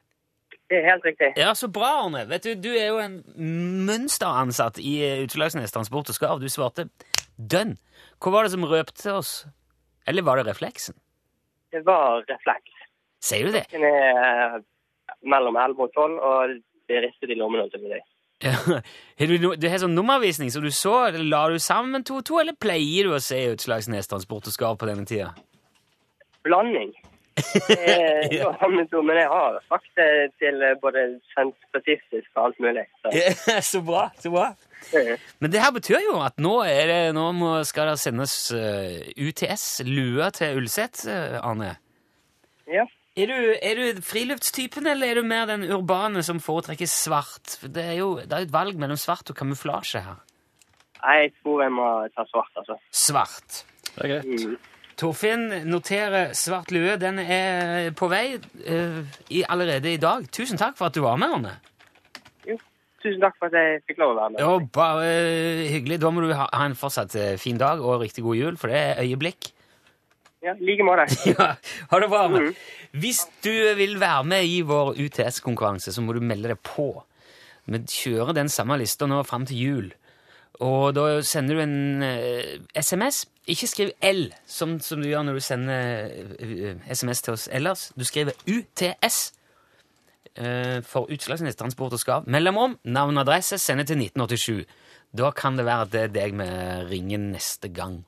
Det 0.70 0.78
er 0.78 0.86
helt 0.92 1.06
riktig. 1.08 1.32
Ja, 1.39 1.54
så 1.58 1.68
bra, 1.74 1.89
Arne. 2.04 2.26
Vet 2.30 2.46
du, 2.46 2.54
du 2.62 2.70
er 2.78 2.92
jo 2.92 3.00
en 3.02 3.18
mønsteransatt 3.89 4.78
i 4.84 4.94
eh, 5.04 5.24
Utslagsnes 5.26 5.74
Transport 5.74 6.13
og 6.13 6.15
Skarv. 6.20 6.44
Du 6.46 6.48
svarte 6.54 6.88
dønn. 7.38 7.74
Hva 8.22 8.34
var 8.38 8.46
det 8.48 8.54
som 8.54 8.68
røpte 8.70 9.18
oss? 9.18 9.34
Eller 10.08 10.24
var 10.28 10.38
det 10.39 10.48
refleksen? 10.52 10.96
Det 11.74 11.82
var 11.89 12.22
refleks. 12.30 12.77
Sier 13.28 13.48
du 13.50 13.56
det? 13.58 13.66
Den 13.74 13.84
er 13.88 14.22
eh, 14.24 14.60
mellom 15.28 15.58
11 15.60 15.84
og 15.88 15.96
12, 15.96 16.20
og 16.32 16.56
det 16.88 17.02
rister 17.04 17.34
i 17.34 17.40
lommene 17.40 17.68
til. 17.74 17.88
Har 19.18 19.32
Du, 19.32 19.48
du 19.58 19.66
har 19.68 19.80
sånn 19.82 19.96
nummervisning, 19.98 20.52
så 20.54 20.62
du 20.62 20.70
så 20.70 21.08
La 21.18 21.48
du 21.50 21.58
sammen 21.62 22.04
to 22.06 22.20
og 22.22 22.26
to, 22.28 22.38
eller 22.42 22.54
pleier 22.54 23.08
du 23.10 23.16
å 23.18 23.22
se 23.24 23.40
Utslagsnes 23.56 24.08
Transport 24.12 24.50
og 24.50 24.54
Skarv 24.54 24.78
på 24.82 24.90
denne 24.90 25.08
tida? 25.10 25.32
Blanding. 26.46 26.94
Det 27.68 27.78
er 27.78 28.34
Ja. 28.34 28.52
to, 28.90 29.02
men 29.06 29.18
jeg 29.20 29.28
har 29.30 29.58
det 29.98 30.08
til 30.42 30.62
eh, 30.66 30.78
både 30.82 31.04
sendt 31.34 31.58
og 32.36 32.48
alt 32.48 32.62
mulig. 32.63 32.86
Så. 33.04 33.12
så 33.72 33.82
bra, 33.86 34.08
så 34.22 34.32
bra. 34.34 34.48
Men 35.42 35.52
det 35.54 35.62
her 35.62 35.74
betyr 35.76 36.02
jo 36.06 36.16
at 36.26 36.38
nå, 36.42 36.56
det, 36.66 36.98
nå 37.13 37.52
skal 37.68 37.92
det 37.92 38.00
sendes 38.02 38.34
eh, 38.58 39.10
UTS, 39.18 39.68
lua 39.86 40.32
til 40.34 40.62
Ulset, 40.62 41.04
Arne. 41.42 41.76
Ja. 42.70 42.86
Er 43.18 43.32
du, 43.32 43.38
er 43.66 43.80
du 43.80 44.02
friluftstypen, 44.06 44.86
eller 44.86 45.10
er 45.10 45.18
du 45.18 45.26
mer 45.26 45.48
den 45.50 45.64
urbane 45.74 46.22
som 46.22 46.38
foretrekker 46.44 46.86
svart? 46.86 47.56
For 47.58 47.72
Det 47.74 47.86
er 47.96 47.96
jo 47.98 48.12
det 48.22 48.30
er 48.30 48.46
et 48.46 48.54
valg 48.54 48.78
mellom 48.78 49.00
svart 49.00 49.32
og 49.34 49.38
kamuflasje 49.40 50.04
her. 50.06 50.20
Jeg 51.02 51.32
tror 51.42 51.64
jeg 51.64 51.74
må 51.74 51.88
ta 52.14 52.26
svart, 52.30 52.52
altså. 52.62 52.78
Svart. 52.94 53.64
Det 53.88 54.06
er 54.06 54.12
greit. 54.12 54.46
Mm. 54.46 54.54
Torfinn 54.98 55.48
noterer 55.70 56.32
svart 56.38 56.70
lue. 56.74 56.94
Den 57.02 57.18
er 57.24 57.90
på 57.98 58.10
vei 58.10 58.38
uh, 58.38 59.02
i, 59.34 59.44
allerede 59.50 59.94
i 59.94 60.02
dag. 60.02 60.30
Tusen 60.34 60.62
takk 60.62 60.78
for 60.78 60.90
at 60.90 60.98
du 60.98 61.02
var 61.06 61.18
med, 61.22 61.34
Arne. 61.40 61.58
Jo, 62.46 62.58
tusen 63.02 63.22
takk 63.22 63.38
for 63.42 63.50
at 63.50 63.58
jeg 63.58 63.84
fikk 63.90 64.02
lov 64.02 64.14
å 64.14 64.22
være 64.22 64.36
med. 64.36 64.46
Jo, 64.46 64.56
bare 64.78 65.10
uh, 65.10 65.66
hyggelig. 65.74 66.02
Da 66.06 66.14
må 66.14 66.26
du 66.26 66.34
ha, 66.38 66.50
ha 66.54 66.70
en 66.70 66.78
fortsatt 66.78 67.18
uh, 67.18 67.36
fin 67.42 67.58
dag 67.62 67.82
og 67.82 68.02
riktig 68.06 68.26
god 68.26 68.42
jul, 68.42 68.58
for 68.62 68.74
det 68.74 68.84
er 68.84 69.06
øyeblikk. 69.06 69.54
Ja, 70.45 70.54
i 70.54 70.65
like 70.65 70.86
måte. 70.86 71.08
Ja, 71.34 71.54
ha 71.91 72.00
det 72.00 72.10
bra. 72.12 72.28
Mm. 72.30 72.52
Hvis 73.02 73.23
du 73.43 73.54
vil 73.78 73.97
være 74.00 74.23
med 74.23 74.45
i 74.45 74.62
vår 74.65 74.93
UTS-konkurranse, 74.97 75.93
så 75.93 76.04
må 76.04 76.13
du 76.13 76.21
melde 76.21 76.52
deg 76.54 76.62
på. 76.65 76.91
Vi 77.67 77.82
kjører 77.91 78.38
den 78.38 78.52
samme 78.52 78.78
lista 78.80 79.10
nå 79.10 79.23
fram 79.28 79.47
til 79.50 79.63
jul. 79.63 79.89
Og 80.63 80.93
da 80.97 81.21
sender 81.26 81.58
du 81.58 81.62
en 81.62 82.06
uh, 82.06 82.54
SMS. 82.73 83.26
Ikke 83.47 83.69
skriv 83.69 83.91
L, 84.04 84.28
som, 84.50 84.78
som 84.84 85.02
du 85.02 85.10
gjør 85.10 85.26
når 85.28 85.38
du 85.38 85.43
sender 85.45 86.08
uh, 86.41 86.88
SMS 86.89 87.21
til 87.26 87.36
oss 87.36 87.50
ellers. 87.54 87.89
Du 87.97 88.06
skriver 88.08 88.38
UTS 88.50 89.19
uh, 90.39 90.80
for 90.86 91.12
Utslagsnes 91.13 91.60
Transport 91.60 91.97
og 91.97 92.02
Skarv. 92.02 92.30
Mellomrom, 92.30 92.78
navn 92.86 93.19
og 93.19 93.28
adresse, 93.28 93.60
sende 93.62 93.86
til 93.86 94.02
1987. 94.02 94.65
Da 95.17 95.32
kan 95.36 95.58
det 95.58 95.67
være 95.67 95.86
at 95.86 95.93
det 95.93 96.02
er 96.08 96.15
deg 96.15 96.36
vi 96.39 96.50
ringer 96.89 97.21
neste 97.30 97.69
gang. 97.73 98.02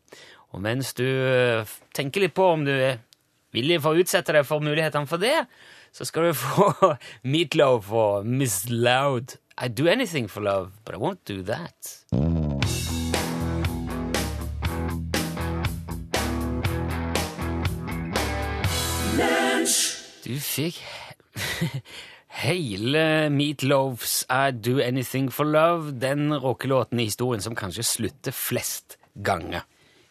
Og 0.50 0.62
mens 0.66 0.96
du 0.98 1.06
eh, 1.06 1.68
tenker 1.94 2.26
litt 2.26 2.34
på 2.38 2.48
om 2.56 2.64
du 2.66 2.74
er 2.74 3.04
villig 3.54 3.80
for 3.84 3.94
å 3.94 4.02
utsette 4.02 4.34
deg 4.34 4.48
for 4.48 4.66
mulighetene 4.66 5.10
for 5.10 5.22
det, 5.22 5.46
så 5.94 6.08
skal 6.08 6.30
du 6.30 6.34
få 6.46 6.96
Meatloaf 7.22 7.92
og 7.94 8.26
Miss 8.26 8.64
Loud. 8.70 9.38
I 9.60 9.68
do 9.68 9.90
anything 9.92 10.30
for 10.32 10.42
love, 10.42 10.72
but 10.86 10.96
I 10.96 10.98
won't 10.98 11.22
do 11.26 11.44
that. 11.44 11.98
Du 20.24 20.36
fikk 20.38 20.78
hele 22.44 23.04
Meatloafs 23.34 24.22
I 24.30 24.52
Do 24.54 24.78
Anything 24.80 25.32
for 25.34 25.50
Love, 25.50 25.92
den 25.98 26.30
rockelåten 26.32 27.02
i 27.02 27.08
historien 27.10 27.42
som 27.42 27.58
kanskje 27.58 27.84
slutter 27.84 28.36
flest 28.36 29.00
ganger 29.26 29.66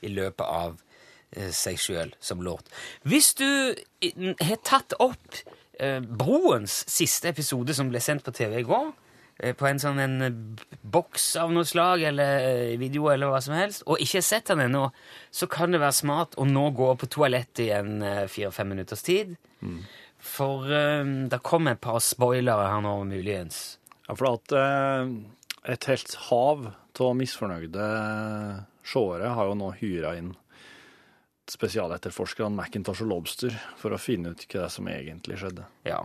i 0.05 0.13
løpet 0.13 0.45
av 0.45 0.79
eh, 1.33 1.51
seg 1.55 1.81
sjøl 1.81 2.15
som 2.21 2.43
låt. 2.45 2.71
Hvis 3.09 3.35
du 3.39 3.49
har 4.05 4.63
tatt 4.67 4.97
opp 5.03 5.43
eh, 5.81 6.01
Broens 6.01 6.83
siste 6.91 7.33
episode 7.33 7.77
som 7.77 7.93
ble 7.93 8.03
sendt 8.05 8.27
på 8.27 8.35
TV 8.37 8.61
i 8.63 8.67
går, 8.69 8.91
eh, 9.43 9.55
på 9.59 9.69
en 9.69 9.83
sånn 9.83 10.03
en 10.03 10.19
boks 10.83 11.31
av 11.43 11.55
noe 11.55 11.69
slag, 11.69 12.07
eller 12.13 12.75
video, 12.81 13.11
eller 13.13 13.33
hva 13.33 13.43
som 13.45 13.57
helst, 13.59 13.87
og 13.87 14.03
ikke 14.03 14.21
har 14.21 14.29
sett 14.31 14.51
den 14.53 14.67
ennå, 14.69 14.89
så 15.31 15.51
kan 15.51 15.75
det 15.75 15.83
være 15.83 16.01
smart 16.01 16.39
å 16.39 16.49
nå 16.49 16.69
gå 16.79 16.93
på 16.99 17.11
toalettet 17.19 17.67
i 17.67 17.73
en 17.77 17.97
fire-fem 18.31 18.77
minutters 18.77 19.07
tid. 19.07 19.35
For 20.19 20.67
eh, 20.73 21.05
det 21.31 21.43
kommer 21.47 21.77
et 21.77 21.83
par 21.83 22.01
spoilere 22.05 22.69
her 22.73 22.83
nå, 22.85 22.95
muligens. 23.09 23.79
Ja, 24.09 24.17
for 24.17 24.35
at 24.35 24.55
eh, 24.57 25.13
et 25.75 25.89
helt 25.91 26.15
hav 26.29 26.71
av 26.99 27.13
misfornøyde 27.15 27.85
seere 28.88 29.33
har 29.37 29.51
jo 29.51 29.57
nå 29.59 29.72
hyra 29.81 30.16
inn 30.18 30.35
spesialetterforskerne 31.48 32.57
Macintosh 32.57 33.05
og 33.05 33.12
Lobster 33.12 33.55
for 33.81 33.94
å 33.94 34.01
finne 34.01 34.35
ut 34.35 34.44
hva 34.51 34.66
er 34.66 34.72
som 34.72 34.88
egentlig 34.92 35.38
skjedde. 35.40 35.64
Ja. 35.88 36.03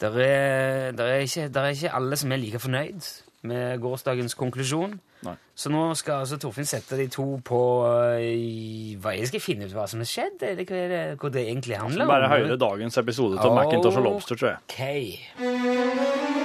Der 0.00 0.16
er, 0.24 0.92
der, 0.96 1.10
er 1.18 1.26
ikke, 1.26 1.50
der 1.52 1.66
er 1.66 1.76
ikke 1.76 1.92
alle 1.98 2.16
som 2.16 2.32
er 2.32 2.40
like 2.40 2.60
fornøyd 2.62 3.10
med 3.50 3.80
gårsdagens 3.80 4.36
konklusjon. 4.36 4.96
Nei. 5.24 5.34
Så 5.56 5.72
nå 5.72 5.82
skal 6.00 6.22
altså 6.24 6.38
Torfinn 6.40 6.68
sette 6.68 6.96
de 6.96 7.06
to 7.12 7.26
på 7.44 7.60
øh, 7.84 8.96
hva 9.00 9.12
Jeg 9.16 9.28
skal 9.28 9.44
finne 9.44 9.68
ut 9.68 9.76
hva 9.76 9.84
som 9.88 10.00
har 10.00 10.08
skjedd, 10.08 10.44
eller 10.48 10.64
hva, 10.64 10.82
det, 10.92 11.02
hva 11.20 11.32
det 11.36 11.46
egentlig 11.48 11.80
handler 11.80 12.06
om. 12.06 12.14
Bare 12.14 12.32
høre 12.32 12.60
dagens 12.60 13.00
episode 13.04 13.40
av 13.40 13.56
Macintosh 13.56 14.00
og 14.00 14.08
Lobster, 14.08 14.40
tror 14.40 14.54
jeg. 14.54 14.62
Ok. 14.70 16.39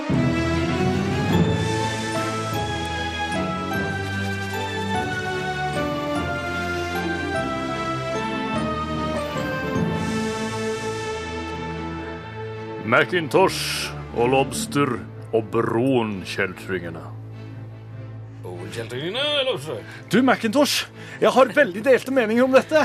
Macintosh 12.85 13.89
og 14.13 14.27
Lobster 14.29 14.91
og 15.33 15.47
broen-kjeltringene. 15.49 17.01
Kjeltringene, 18.75 19.23
Lobster? 19.47 19.79
Du, 20.13 20.19
Macintosh, 20.25 20.85
jeg 21.17 21.31
har 21.33 21.53
veldig 21.55 21.81
delte 21.85 22.13
meninger 22.13 22.45
om 22.45 22.53
dette. 22.53 22.83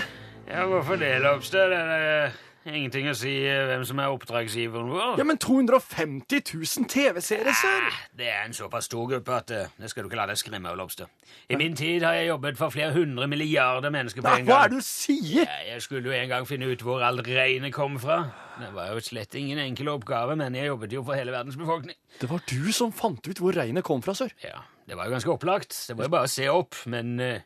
Ja, 0.48 0.64
hvorfor 0.70 0.96
det, 1.00 1.10
Lobster? 1.20 1.68
Det 1.68 1.80
er 1.82 2.06
eh, 2.24 2.38
ingenting 2.68 3.06
å 3.10 3.14
si 3.16 3.30
eh, 3.48 3.62
hvem 3.70 3.84
som 3.88 3.98
er 4.02 4.12
oppdragsgiveren 4.12 4.90
vår. 4.92 5.14
Ja, 5.20 5.24
men 5.24 5.38
250 5.40 6.42
000 6.52 6.88
TV-seere, 6.92 7.54
sør. 7.56 7.86
Det 8.16 8.28
er 8.28 8.42
en 8.44 8.52
såpass 8.56 8.84
stor 8.90 9.06
gruppe 9.10 9.32
at 9.36 9.50
eh, 9.54 9.70
det 9.80 9.90
skal 9.90 10.04
du 10.04 10.10
ikke 10.10 10.18
la 10.20 10.26
deg 10.30 10.40
skremme 10.40 10.68
av, 10.70 10.76
Lobster. 10.80 11.08
I 11.50 11.56
min 11.60 11.76
tid 11.78 12.04
har 12.06 12.18
jeg 12.18 12.28
jobbet 12.30 12.58
for 12.60 12.74
flere 12.74 12.92
hundre 12.96 13.28
milliarder 13.30 13.92
mennesker 13.94 14.24
på 14.24 14.28
en 14.34 14.44
gang. 14.44 14.50
hva 14.50 14.60
er 14.66 14.72
det 14.74 14.80
du 14.82 14.86
sier? 14.86 15.46
Ja, 15.48 15.58
Jeg 15.72 15.84
skulle 15.86 16.10
jo 16.12 16.16
en 16.16 16.28
gang 16.32 16.48
finne 16.48 16.68
ut 16.70 16.84
hvor 16.84 17.02
all 17.06 17.22
regnet 17.26 17.72
kom 17.74 17.96
fra. 18.02 18.20
Det 18.60 18.72
var 18.76 18.92
jo 18.92 19.00
slett 19.04 19.34
ingen 19.40 19.58
enkel 19.62 19.88
oppgave, 19.94 20.36
men 20.36 20.54
jeg 20.58 20.68
jobbet 20.68 20.92
jo 20.98 21.04
for 21.06 21.16
hele 21.16 21.32
verdens 21.32 21.56
befolkning. 21.56 21.96
Det 22.20 22.28
var 22.28 22.42
du 22.50 22.72
som 22.76 22.92
fant 22.92 23.24
ut 23.24 23.40
hvor 23.40 23.56
regnet 23.56 23.86
kom 23.86 24.02
fra, 24.04 24.12
sør. 24.18 24.34
Ja, 24.44 24.60
Det 24.90 24.96
var 24.98 25.06
jo 25.06 25.12
ganske 25.14 25.30
opplagt. 25.32 25.76
Det 25.88 25.94
var 25.96 26.08
jo 26.08 26.12
bare 26.12 26.26
å 26.26 26.30
se 26.32 26.48
opp, 26.50 26.74
men 26.90 27.14
eh, 27.22 27.40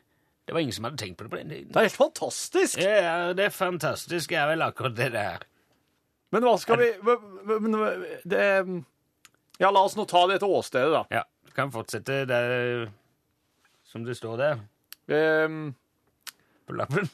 det 0.45 0.53
var 0.53 0.61
ingen 0.61 0.73
som 0.73 0.83
hadde 0.85 0.97
tenkt 1.01 1.17
på 1.17 1.25
det 1.25 1.31
på 1.33 1.39
den 1.41 1.49
tiden. 1.49 1.71
Det 1.73 1.79
er 1.81 1.87
helt 1.87 1.97
fantastisk. 1.97 2.77
Ja, 2.81 3.33
det 3.33 3.45
er 3.47 3.53
fantastisk. 3.53 4.31
er 4.37 4.47
vel 4.51 4.61
akkurat 4.61 4.95
det 4.95 5.11
der. 5.15 5.45
Men 6.31 6.43
hva 6.45 6.55
skal 6.61 6.77
vi 6.81 6.89
men- 7.01 8.05
det, 8.25 8.43
Ja, 9.59 9.71
la 9.71 9.81
oss 9.87 9.95
nå 9.95 10.05
ta 10.07 10.25
det 10.27 10.39
til 10.43 10.51
åstedet, 10.51 10.91
da. 10.91 11.03
Ja, 11.15 11.23
du 11.47 11.51
kan 11.55 11.71
fortsette 11.71 12.25
der 12.27 12.89
som 13.87 14.03
det 14.03 14.17
står 14.17 14.37
der 14.37 14.59
Um, 15.07 15.75
på 16.67 16.73
lappen. 16.75 17.07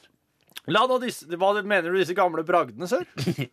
la 0.72 0.86
nå 0.88 0.98
disse, 1.02 1.26
hva 1.28 1.54
mener 1.62 1.92
du 1.92 1.98
disse 2.00 2.16
gamle 2.16 2.44
bragdene, 2.48 2.88
sør? 2.88 3.04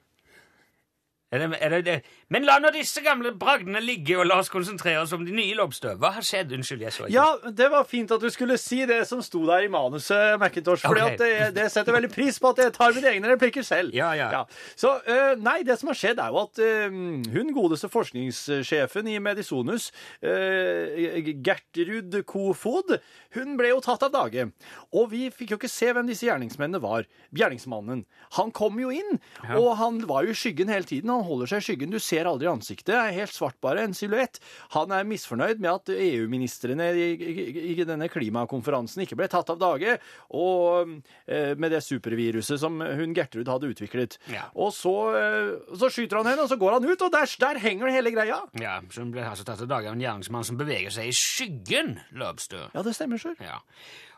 Er 1.29 1.43
det, 1.43 1.59
er 1.61 1.69
det 1.69 1.79
det? 1.85 1.95
Men 2.33 2.47
la 2.49 2.55
nå 2.57 2.71
disse 2.73 3.03
gamle 3.05 3.35
bragdene 3.37 3.83
ligge, 3.85 4.15
og 4.17 4.25
la 4.31 4.39
oss 4.41 4.49
konsentrere 4.49 5.03
oss 5.03 5.11
om 5.13 5.27
de 5.27 5.35
nye 5.37 5.53
lobster. 5.59 5.99
Hva 6.01 6.15
har 6.15 6.25
skjedd? 6.25 6.55
Unnskyld, 6.57 6.87
jeg 6.87 6.95
så 6.95 7.05
ikke. 7.05 7.13
Ja, 7.13 7.51
det 7.53 7.67
var 7.69 7.85
fint 7.85 8.15
at 8.17 8.23
du 8.25 8.31
skulle 8.33 8.57
si 8.61 8.79
det 8.89 9.03
som 9.11 9.21
sto 9.25 9.43
der 9.45 9.67
i 9.67 9.69
manuset, 9.69 10.39
Macintosh. 10.41 10.87
Fordi 10.87 11.03
okay. 11.05 11.19
det, 11.21 11.51
det 11.59 11.67
setter 11.75 11.93
veldig 11.93 12.11
pris 12.15 12.39
på 12.41 12.53
at 12.55 12.63
jeg 12.65 12.73
tar 12.79 12.97
mine 12.97 13.11
egne 13.13 13.33
replikker 13.35 13.67
selv. 13.67 13.93
Ja, 13.97 14.15
ja. 14.17 14.47
Så 14.73 14.95
uh, 15.05 15.35
nei, 15.43 15.59
det 15.69 15.77
som 15.83 15.93
har 15.93 15.99
skjedd, 16.01 16.23
er 16.25 16.33
jo 16.33 16.41
at 16.47 16.63
uh, 16.65 16.97
hun 17.37 17.53
godeste 17.57 17.93
forskningssjefen 17.93 19.13
i 19.13 19.19
Medisonus, 19.21 19.91
uh, 20.25 21.21
Gertrud 21.45 22.23
Kofod, 22.29 22.97
hun 23.37 23.61
ble 23.61 23.75
jo 23.75 23.85
tatt 23.85 24.09
av 24.09 24.15
dage. 24.17 24.49
Og 24.97 25.13
vi 25.13 25.27
fikk 25.29 25.53
jo 25.53 25.61
ikke 25.61 25.73
se 25.73 25.93
hvem 25.93 26.09
disse 26.09 26.25
gjerningsmennene 26.25 26.81
var. 26.81 27.05
Gjerningsmannen. 27.37 28.07
Han 28.41 28.57
kom 28.57 28.81
jo 28.81 28.89
inn, 28.97 29.21
og 29.53 29.75
han 29.77 30.01
var 30.09 30.25
jo 30.25 30.33
i 30.33 30.41
skyggen 30.47 30.73
hele 30.73 30.89
tiden. 30.89 31.18
Han 31.19 31.27
holder 31.27 31.51
seg 31.51 31.63
i 31.63 31.67
skyggen. 31.67 31.93
Du 31.93 31.99
ser 32.03 32.29
aldri 32.31 32.49
ansiktet. 32.51 32.95
Er 32.95 33.17
helt 33.17 33.35
svart, 33.35 33.59
bare. 33.65 33.85
En 33.85 33.97
silhuett. 33.97 34.41
Han 34.77 34.93
er 34.95 35.07
misfornøyd 35.09 35.63
med 35.63 35.71
at 35.73 35.93
EU-ministrene 35.95 36.89
i, 36.95 37.09
i, 37.19 37.47
i 37.75 37.87
denne 37.89 38.09
klimakonferansen 38.13 39.05
ikke 39.05 39.19
ble 39.19 39.29
tatt 39.31 39.51
av 39.53 39.61
dage, 39.61 39.99
og 40.37 40.95
eh, 41.27 41.55
med 41.59 41.75
det 41.75 41.83
superviruset 41.85 42.61
som 42.63 42.81
hun 42.81 43.15
Gertrud 43.17 43.51
hadde 43.51 43.73
utviklet. 43.73 44.19
Ja. 44.33 44.47
Og 44.59 44.73
så, 44.77 44.95
eh, 45.19 45.55
så 45.79 45.91
skyter 45.93 46.21
han 46.21 46.31
henne, 46.33 46.47
og 46.47 46.53
så 46.53 46.59
går 46.61 46.79
han 46.79 46.89
ut, 46.89 47.07
og 47.07 47.15
der, 47.15 47.31
der 47.43 47.63
henger 47.63 47.93
hele 47.93 48.13
greia. 48.15 48.43
Ja, 48.61 48.79
så 48.93 49.05
hun 49.05 49.15
ble 49.15 49.27
altså 49.27 49.47
tatt 49.49 49.65
av 49.65 49.71
dage 49.71 49.91
av 49.91 49.97
en 49.97 50.05
gjerningsmann 50.05 50.47
som 50.47 50.61
beveger 50.61 50.95
seg 50.95 51.11
i 51.11 51.17
skyggen, 51.17 51.97
Løbstø. 52.19 52.69
Ja, 52.75 52.85
det 52.87 52.95
stemmer, 52.97 53.21
sjøl. 53.21 53.39
Ja. 53.43 53.61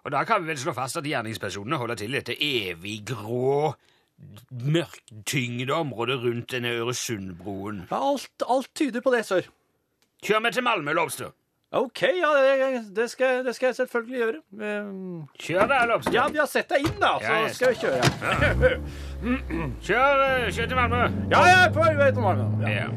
Og 0.04 0.14
da 0.14 0.24
kan 0.28 0.42
vi 0.42 0.52
vel 0.52 0.60
slå 0.60 0.72
fast 0.76 0.96
at 1.00 1.06
gjerningspersonene 1.08 1.78
holder 1.80 1.98
til 2.00 2.14
i 2.14 2.20
dette 2.20 2.36
evig 2.40 3.00
grå, 3.12 3.72
mørktyngde 4.50 5.72
området 5.74 6.18
rundt 6.22 6.52
denne 6.52 6.72
Øresundbroen. 6.80 7.84
Ja, 7.90 8.00
alt, 8.12 8.44
alt 8.48 8.70
tyder 8.74 9.00
på 9.04 9.12
det, 9.14 9.24
sør. 9.26 9.46
Kjør 10.24 10.42
meg 10.44 10.52
til 10.52 10.66
Malmö, 10.66 10.92
Lobster. 10.92 11.30
OK, 11.72 12.02
ja, 12.02 12.30
det, 12.34 12.96
det, 12.96 13.10
skal, 13.10 13.44
det 13.46 13.54
skal 13.54 13.66
jeg 13.66 13.74
selvfølgelig 13.74 14.18
gjøre. 14.18 14.40
Um, 14.82 15.28
Kjør 15.38 15.66
da, 15.70 15.84
Lobster. 15.86 16.14
Ja, 16.14 16.26
vi 16.28 16.40
har 16.42 16.48
sett 16.50 16.70
deg 16.72 16.88
inn, 16.88 16.96
da, 16.98 17.12
så 17.22 17.36
Ja, 17.36 17.52
skal 17.54 17.70
vi 17.70 17.74
kjøre. 17.84 18.00
Kjør, 19.86 20.24
eh, 20.26 20.48
kjør 20.50 20.66
til 20.72 20.80
Malmö. 20.80 21.04
Ja, 21.30 21.44
jeg 21.46 21.60
er 21.68 21.76
på 21.76 21.86
vei 21.86 22.10
til 22.10 22.26
Malmö. 22.26 22.48
Ja. 22.66 22.88
Ja. 22.88 22.90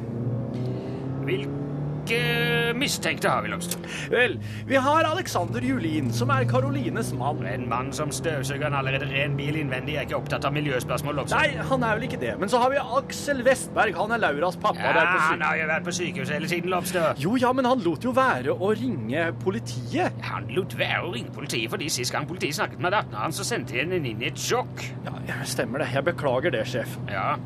Hvilke 2.04 2.74
mistenkte 2.76 3.30
har 3.32 3.46
vi, 3.46 3.50
Lobster? 3.54 3.80
Vel, 4.12 4.34
vi 4.68 4.76
har 4.76 5.06
Alexander 5.08 5.64
Julin, 5.64 6.10
som 6.12 6.34
er 6.36 6.44
Karolines 6.50 7.14
mann. 7.16 7.46
En 7.48 7.64
mann 7.72 7.94
som 7.96 8.12
støvsuger 8.12 8.66
en 8.68 8.76
allerede 8.76 9.08
ren 9.08 9.38
bil 9.40 9.56
innvendig, 9.62 9.96
er 9.96 10.04
ikke 10.04 10.18
opptatt 10.18 10.44
av 10.44 10.52
miljøspørsmål, 10.58 11.22
Lobster. 11.22 11.40
Nei, 11.40 11.64
han 11.70 11.86
er 11.88 11.96
vel 11.96 12.08
ikke 12.10 12.20
det. 12.20 12.34
Men 12.42 12.52
så 12.52 12.60
har 12.60 12.74
vi 12.74 12.82
Aksel 13.00 13.40
Vestberg. 13.48 13.96
Han 14.02 14.12
er 14.18 14.20
Lauras 14.26 14.60
pappa. 14.60 14.84
Ja, 14.84 15.06
han 15.30 15.48
har 15.48 15.62
jo 15.62 15.70
vært 15.72 15.88
på 15.88 15.96
sykehus 15.96 16.36
hele 16.36 16.52
tiden, 16.52 16.74
Lobster. 16.76 17.16
Jo, 17.24 17.38
ja, 17.40 17.54
men 17.56 17.72
han 17.72 17.88
lot 17.88 18.04
jo 18.04 18.12
være 18.20 18.52
å 18.52 18.74
ringe 18.76 19.30
politiet. 19.46 20.20
Han 20.28 20.52
lot 20.52 20.76
være 20.76 21.08
å 21.08 21.16
ringe 21.16 21.32
politiet 21.32 21.72
fordi 21.72 21.88
sist 21.94 22.12
gang 22.12 22.28
politiet 22.28 22.60
snakket 22.60 22.84
med 22.84 22.98
datteren 22.98 23.30
hans, 23.30 23.40
så 23.40 23.48
sendte 23.48 23.78
de 23.78 23.86
henne 23.86 24.04
inn 24.04 24.20
i 24.20 24.28
et 24.34 24.44
sjokk. 24.50 24.90
Ja, 25.08 25.16
ja, 25.32 25.40
stemmer 25.48 25.86
det. 25.86 25.94
Jeg 25.96 26.12
beklager 26.12 26.52
det, 26.52 26.68
sjef. 26.68 27.00
Ja. 27.08 27.38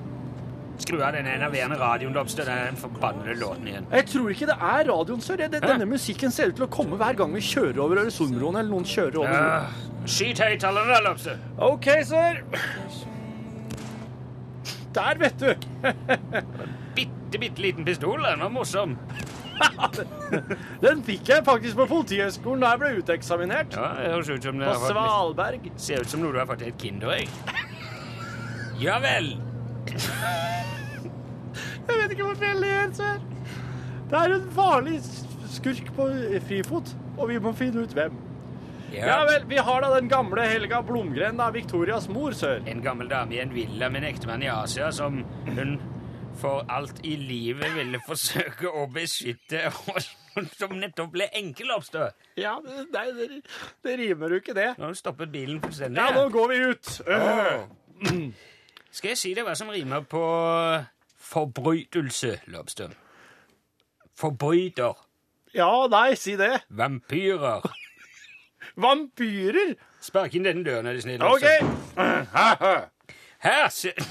Skru 0.77 0.99
av 1.01 1.13
den 1.17 1.25
enerverende 1.25 1.77
radioen, 1.79 2.13
Lobster. 2.13 2.45
Den 2.45 2.75
forbannede 2.77 3.33
låten 3.39 3.67
igjen. 3.67 3.87
Jeg 3.91 4.05
tror 4.11 4.29
ikke 4.29 4.45
det 4.51 4.57
er 4.61 4.83
radioen, 4.91 5.21
sør. 5.21 5.37
Det- 5.49 5.61
Denne 5.63 5.85
musikken 5.89 6.31
ser 6.31 6.47
ut 6.51 6.55
til 6.55 6.65
å 6.67 6.69
komme 6.69 6.97
hver 6.97 7.15
gang 7.17 7.33
vi 7.33 7.39
kjører 7.41 7.79
over 7.79 7.95
Øresundbroen, 8.05 8.59
eller 8.59 8.69
noen 8.69 8.85
kjører 8.85 9.17
over 9.17 9.33
Ja. 9.33 9.65
Skyt 10.05 10.37
høyttalerne, 10.39 11.01
Lobster. 11.03 11.37
OK, 11.57 11.85
sør. 12.03 12.43
Der, 14.93 15.17
vet 15.19 15.37
du. 15.39 15.55
Bitte, 16.95 17.37
bitte 17.39 17.61
liten 17.61 17.85
pistol. 17.85 18.21
Den 18.23 18.39
var 18.39 18.49
morsom. 18.49 18.95
Den 20.81 21.01
fikk 21.05 21.27
jeg 21.31 21.43
faktisk 21.45 21.75
på 21.79 21.85
Politihøgskolen 21.89 22.61
da 22.61 22.71
jeg 22.75 22.79
ble 22.79 22.89
uteksaminert. 23.01 23.73
Ja, 23.77 23.87
det 23.97 24.11
høres 24.13 24.29
ut 24.29 24.43
som 24.45 24.59
det 24.61 24.67
På 24.69 24.91
Svalberg. 24.91 25.69
Ser 25.81 26.01
ut 26.05 26.09
som 26.13 26.21
noe 26.21 26.31
du 26.35 26.39
har 26.41 26.45
fått 26.49 26.61
i 26.61 26.69
et 26.71 26.77
Kinderegg. 26.81 27.29
Ja 28.79 28.99
vel. 29.01 29.31
Jeg 31.87 31.95
vet 32.01 32.11
ikke 32.11 32.23
hvorfor 32.27 32.45
jeg 32.45 32.59
ler, 32.61 32.93
sør. 32.93 33.19
Det 34.07 34.19
er 34.19 34.33
en 34.37 34.47
farlig 34.55 35.01
skurk 35.51 35.91
på 35.95 36.07
frifot, 36.47 36.93
og 37.17 37.29
vi 37.31 37.39
må 37.43 37.53
finne 37.57 37.83
ut 37.83 37.93
hvem. 37.95 38.15
Ja 38.93 39.19
vel, 39.27 39.43
vi 39.49 39.59
har 39.59 39.83
da 39.83 39.89
den 39.97 40.07
gamle 40.09 40.45
Helga 40.47 40.79
Blomgren, 40.85 41.37
da, 41.39 41.49
Victorias 41.51 42.07
mor, 42.09 42.31
sør. 42.31 42.61
En 42.67 42.81
gammel 42.83 43.09
dame 43.11 43.35
i 43.35 43.41
en 43.43 43.51
villa 43.55 43.89
med 43.91 44.03
en 44.03 44.09
ektemann 44.13 44.43
i 44.45 44.51
Asia 44.51 44.91
som 44.95 45.23
hun 45.47 45.77
for 46.37 46.65
alt 46.69 47.01
i 47.03 47.15
livet 47.17 47.73
ville 47.75 47.99
forsøke 48.05 48.69
å 48.69 48.85
beskytte, 48.93 49.65
og 49.89 50.47
som 50.53 50.75
nettopp 50.77 51.09
ble 51.15 51.25
enkel 51.33 51.71
oppstå 51.73 52.11
Ja, 52.37 52.59
nei, 52.61 53.07
det, 53.17 53.41
det 53.83 53.95
rimer 53.97 54.35
jo 54.35 54.41
ikke 54.43 54.53
det. 54.57 54.69
Nå 54.77 54.85
har 54.85 54.93
hun 54.93 54.99
stoppet 54.99 55.33
bilen 55.33 55.59
fullstendig. 55.63 55.97
Ja, 55.97 56.13
nå 56.13 56.27
går 56.33 56.53
vi 56.53 56.61
ut. 56.69 56.93
Åh. 57.07 58.13
Skal 58.97 59.13
jeg 59.13 59.17
si 59.21 59.31
deg 59.37 59.45
hva 59.45 59.53
som 59.53 59.69
rimer 59.69 60.07
på 60.09 60.19
forbrytelse, 61.21 62.31
Lobster? 62.49 62.95
Forbryter. 64.17 64.97
Ja, 65.53 65.69
nei, 65.91 66.15
si 66.17 66.33
det. 66.39 66.63
Vampyrer. 66.73 67.67
Vampyrer. 68.87 69.75
Spark 70.01 70.33
inn 70.33 70.49
denne 70.49 70.65
døren, 70.65 70.89
er 70.89 70.97
du 70.97 71.05
snill. 71.05 71.21
OK. 71.21 71.45
Her 73.45 73.69
ser 73.69 74.01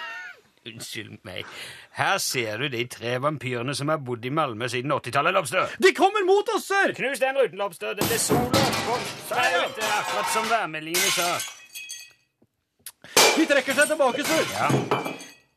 Unnskyld 0.66 1.22
meg. 1.24 1.48
Her 1.96 2.18
ser 2.20 2.60
du 2.60 2.68
de 2.68 2.84
tre 2.92 3.16
vampyrene 3.22 3.72
som 3.78 3.88
har 3.88 4.02
bodd 4.04 4.24
i 4.26 4.34
Malmö 4.34 4.68
siden 4.68 4.92
80-tallet, 4.92 5.32
Lobster. 5.32 5.76
De 5.80 5.94
kommer 5.96 6.26
mot 6.28 6.56
oss, 6.58 6.68
sir! 6.68 6.92
Knus 6.98 7.22
den 7.22 7.38
ruten, 7.38 7.56
Lobster. 7.56 7.94
Det 7.96 8.04
blir 8.04 8.20
sol 8.20 8.50
og 8.50 9.04
akkurat 9.30 10.34
som 10.34 10.50
værmeldingene 10.50 11.14
sa. 11.14 11.55
De 13.36 13.46
trekker 13.48 13.76
seg 13.76 13.90
tilbake, 13.92 14.24
sør. 14.26 14.46
Ja. 14.56 14.68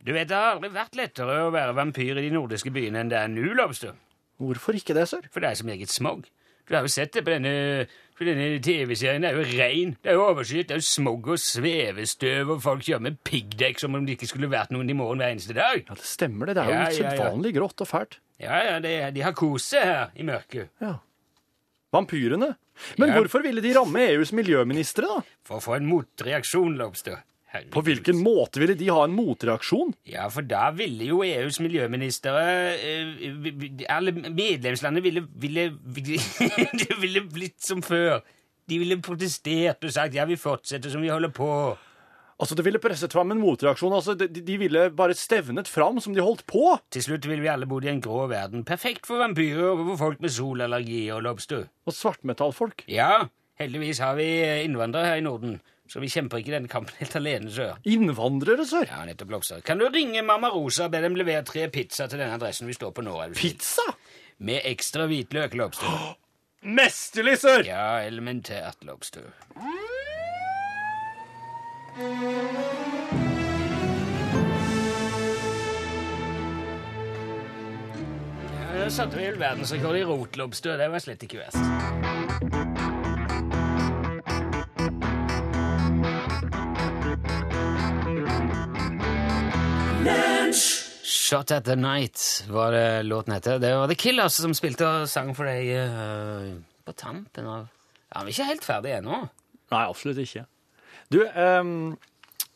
Du 0.03 0.11
vet, 0.15 0.27
det 0.29 0.35
har 0.35 0.55
aldri 0.55 0.69
vært 0.73 0.95
lettere 0.97 1.37
å 1.45 1.51
være 1.53 1.75
vampyr 1.77 2.17
i 2.19 2.25
de 2.27 2.33
nordiske 2.33 2.71
byene 2.73 3.01
enn 3.03 3.09
det 3.11 3.17
er 3.19 3.31
nå, 3.31 3.53
Lobster. 3.57 3.95
Hvorfor 4.39 4.77
ikke 4.79 4.95
det, 4.95 5.07
sør? 5.11 5.25
For 5.33 5.43
det 5.43 5.49
er 5.51 5.59
så 5.59 5.67
meget 5.67 5.91
smog. 5.91 6.27
Du 6.69 6.75
har 6.77 6.85
jo 6.85 6.91
sett 6.93 7.11
det 7.15 7.23
på 7.25 7.31
denne, 7.33 7.87
på 8.15 8.25
denne 8.27 8.59
TV-serien. 8.63 9.23
Det 9.25 9.31
er 9.31 9.39
jo 9.39 9.45
regn, 9.57 9.95
Det 10.05 10.11
er 10.11 10.17
jo 10.19 10.25
overskyet. 10.29 10.67
Det 10.69 10.75
er 10.75 10.81
jo 10.83 10.85
smog 10.85 11.27
og 11.33 11.39
svevestøv, 11.41 12.51
og 12.53 12.61
folk 12.63 12.83
kjører 12.85 13.01
med 13.07 13.17
piggdekk 13.25 13.81
som 13.81 13.97
om 13.97 14.05
det 14.05 14.15
ikke 14.19 14.29
skulle 14.29 14.51
vært 14.51 14.71
noen 14.75 14.89
i 14.89 14.95
morgen 14.97 15.19
hver 15.23 15.33
eneste 15.33 15.55
dag. 15.57 15.81
Ja, 15.89 15.97
det 15.97 16.05
stemmer 16.05 16.45
det. 16.51 16.55
Det 16.59 16.63
er 16.63 16.69
jo 16.69 16.75
Ja, 16.77 17.13
ja, 17.17 17.29
ja. 17.33 17.53
grått 17.57 17.81
og 17.81 17.89
fælt. 17.89 18.19
Ja, 18.39 18.59
ja, 18.69 18.75
det, 18.79 18.93
de 19.17 19.21
har 19.25 19.33
kost 19.35 19.73
seg 19.73 19.83
her 19.89 20.11
i 20.15 20.23
mørket. 20.29 20.69
Ja. 20.79 20.99
Vampyrene. 21.91 22.53
Men 22.97 23.09
Ja. 23.09 23.15
hvorfor 23.17 23.41
ville 23.43 23.61
de 23.61 23.73
ramme 23.75 23.99
EUs 24.13 24.31
miljøministre, 24.31 25.09
da? 25.09 25.21
For 25.43 25.57
å 25.57 25.63
få 25.63 25.75
en 25.75 25.89
motreaksjon, 25.89 26.77
Lobster. 26.77 27.23
Herregud. 27.49 27.71
På 27.73 27.81
hvilken 27.81 28.19
måte 28.21 28.61
ville 28.61 28.75
de 28.77 28.91
ha 28.93 29.03
en 29.07 29.15
motreaksjon? 29.17 29.95
Ja, 30.05 30.27
for 30.29 30.45
da 30.45 30.67
ville 30.77 31.07
jo 31.07 31.23
EUs 31.25 31.57
miljøministre 31.63 32.33
eh, 32.77 33.87
Alle 33.89 34.13
medlemslandene 34.13 35.01
ville, 35.01 35.23
ville, 35.41 35.63
ville 35.81 36.19
Det 36.83 36.99
ville 37.01 37.23
blitt 37.25 37.57
som 37.65 37.81
før. 37.85 38.19
De 38.69 38.77
ville 38.77 38.99
protestert 39.01 39.81
og 39.81 39.93
sagt 39.95 40.13
ja, 40.13 40.27
vi 40.29 40.37
fortsetter 40.37 40.93
som 40.93 41.01
vi 41.01 41.09
holder 41.09 41.33
på. 41.33 41.49
Altså, 42.39 42.55
Det 42.55 42.63
ville 42.63 42.79
presset 42.79 43.11
fram 43.11 43.33
en 43.33 43.41
motreaksjon. 43.41 43.93
altså, 43.97 44.13
de, 44.15 44.29
de 44.29 44.57
ville 44.61 44.85
bare 44.95 45.17
stevnet 45.17 45.67
fram 45.67 45.97
som 45.99 46.13
de 46.13 46.21
holdt 46.23 46.45
på. 46.47 46.77
Til 46.93 47.03
slutt 47.03 47.25
ville 47.27 47.41
vi 47.43 47.49
alle 47.51 47.67
bodd 47.67 47.89
i 47.89 47.91
en 47.91 48.03
grå 48.05 48.27
verden. 48.31 48.61
Perfekt 48.63 49.09
for 49.09 49.19
vampyrer 49.19 49.73
og 49.73 49.81
for 49.89 50.03
folk 50.05 50.21
med 50.23 50.31
solallergi 50.37 51.01
og 51.17 51.25
lobster. 51.25 51.65
Og 51.89 51.97
svartmetallfolk. 51.97 52.85
Ja, 52.87 53.25
heldigvis 53.59 53.99
har 54.05 54.15
vi 54.21 54.29
innvandrere 54.63 55.15
her 55.15 55.19
i 55.19 55.25
Norden, 55.25 55.57
så 55.89 55.99
vi 56.03 56.09
kjemper 56.13 56.43
ikke 56.43 56.53
denne 56.53 56.69
kampen 56.69 56.93
helt 56.99 57.15
alene, 57.17 57.49
sør. 57.49 57.79
Innvandrere, 57.89 58.65
sør. 58.69 58.85
Ja, 58.91 59.01
nettopp, 59.09 59.31
Lokser. 59.33 59.63
Kan 59.65 59.81
du 59.81 59.87
ringe 59.89 60.21
Mamma 60.25 60.51
Rosa 60.53 60.85
og 60.85 60.93
be 60.93 61.01
dem 61.01 61.17
levere 61.17 61.41
tre 61.47 61.65
pizza 61.73 62.05
til 62.07 62.21
denne 62.21 62.37
adressen 62.37 62.69
vi 62.69 62.77
står 62.77 62.93
på 62.93 63.05
nå? 63.05 63.15
Pizza! 63.37 63.87
Med 64.45 64.61
ekstra 64.69 65.09
hvitløk, 65.09 65.57
Lobster. 65.57 66.13
Mesterlig, 66.61 67.39
sør! 67.41 67.65
Ja, 67.65 68.03
elementært, 68.05 68.85
Lobster. 68.85 69.31
Ja, 78.69 78.85
satte 78.93 79.17
vi 79.17 79.25
verdensrekord 79.41 79.97
i 79.97 80.05
rotlobster. 80.05 80.77
Det 80.77 80.93
var 80.93 81.03
slett 81.03 81.25
ikke 81.25 81.41
verst. 81.41 82.87
Shot 91.29 91.51
at 91.51 91.65
the 91.65 91.75
Night 91.75 92.45
var 92.49 92.71
det 92.71 93.03
låten 93.03 93.33
heter. 93.33 93.59
Det 93.59 93.69
var 93.75 93.87
The 93.87 93.95
Killers 93.95 94.33
som 94.41 94.53
spilte 94.57 94.87
og 94.87 95.09
sang 95.11 95.35
for 95.37 95.45
deg 95.45 95.67
uh, 95.77 96.55
på 96.87 96.95
tampen 96.97 97.45
av 97.45 97.67
Ja, 98.09 98.23
Vi 98.25 98.31
er 98.31 98.33
ikke 98.33 98.47
helt 98.47 98.65
ferdige 98.65 98.95
ennå. 98.97 99.19
Nei, 99.69 99.81
absolutt 99.83 100.17
ikke. 100.23 100.47
Du, 101.13 101.19
um, 101.29 101.93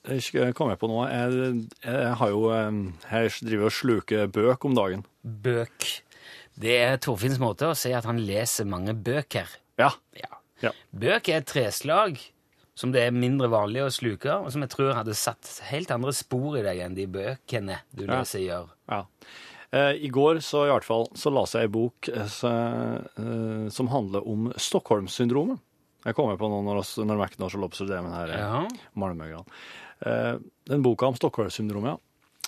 jeg 0.09 0.25
skal 0.25 0.55
komme 0.57 0.79
på 0.81 0.89
noe. 0.89 1.05
Jeg, 1.05 1.53
jeg 1.85 2.15
har 2.17 2.33
jo 2.33 2.49
um, 2.49 2.81
Jeg 3.11 3.35
driver 3.43 3.69
og 3.69 3.77
sluker 3.77 4.33
bøk 4.33 4.65
om 4.65 4.79
dagen. 4.79 5.05
Bøk. 5.21 5.91
Det 6.57 6.79
er 6.81 6.97
Torfinns 6.97 7.37
måte 7.43 7.69
å 7.69 7.77
si 7.77 7.93
at 7.93 8.09
han 8.09 8.23
leser 8.25 8.65
mange 8.65 8.97
bøker. 8.97 9.53
Ja. 9.77 9.91
Ja. 10.17 10.33
Ja. 10.65 10.73
Bøk 10.89 11.29
er 11.29 11.43
et 11.43 11.51
treslag 11.53 12.17
som 12.75 12.91
det 12.91 13.03
er 13.05 13.11
mindre 13.15 13.47
vanlig 13.53 13.83
å 13.85 13.91
sluke, 13.93 14.33
og 14.41 14.51
som 14.51 14.61
jeg 14.65 14.71
tror 14.73 14.93
hadde 14.97 15.13
satt 15.13 15.59
helt 15.69 15.91
andre 15.93 16.13
spor 16.15 16.57
i 16.57 16.63
deg 16.65 16.79
enn 16.85 16.95
de 16.97 17.05
bøkene 17.07 17.79
du 17.93 18.05
Ja. 18.05 18.19
leser, 18.19 18.39
gjør. 18.41 18.69
ja. 18.89 19.03
Eh, 19.73 20.05
I 20.05 20.09
går 20.13 20.37
så 20.45 20.67
i 20.67 20.69
hvert 20.69 20.85
fall 20.85 21.07
så 21.17 21.31
leste 21.33 21.57
jeg 21.57 21.65
ei 21.69 21.73
bok 21.73 22.07
eh, 22.09 22.27
så, 22.29 22.49
eh, 23.17 23.69
som 23.73 23.87
handler 23.89 24.21
om 24.29 24.51
Stockholm-syndromet. 24.55 25.57
Jeg 26.05 26.13
kommer 26.15 26.37
på 26.37 26.49
nå 26.51 26.59
når, 26.65 26.83
når 27.07 27.17
drev 27.87 28.03
med 28.03 28.11
den 28.11 28.19
her 28.19 28.33
eh, 28.33 28.39
Ja. 28.39 28.67
Malmögran. 28.95 29.45
Eh, 30.05 30.37
den 30.69 30.83
boka 30.85 31.07
om 31.07 31.15
Stockholm-syndromet, 31.17 31.95
ja. 31.95 31.97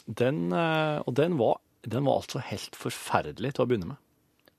Den, 0.08 0.54
og 0.54 1.16
den 1.18 1.34
var, 1.40 1.58
den 1.82 2.06
var 2.06 2.20
altså 2.22 2.38
helt 2.46 2.76
forferdelig 2.78 3.56
til 3.56 3.64
å 3.66 3.68
begynne 3.72 3.88
med. 3.90 3.98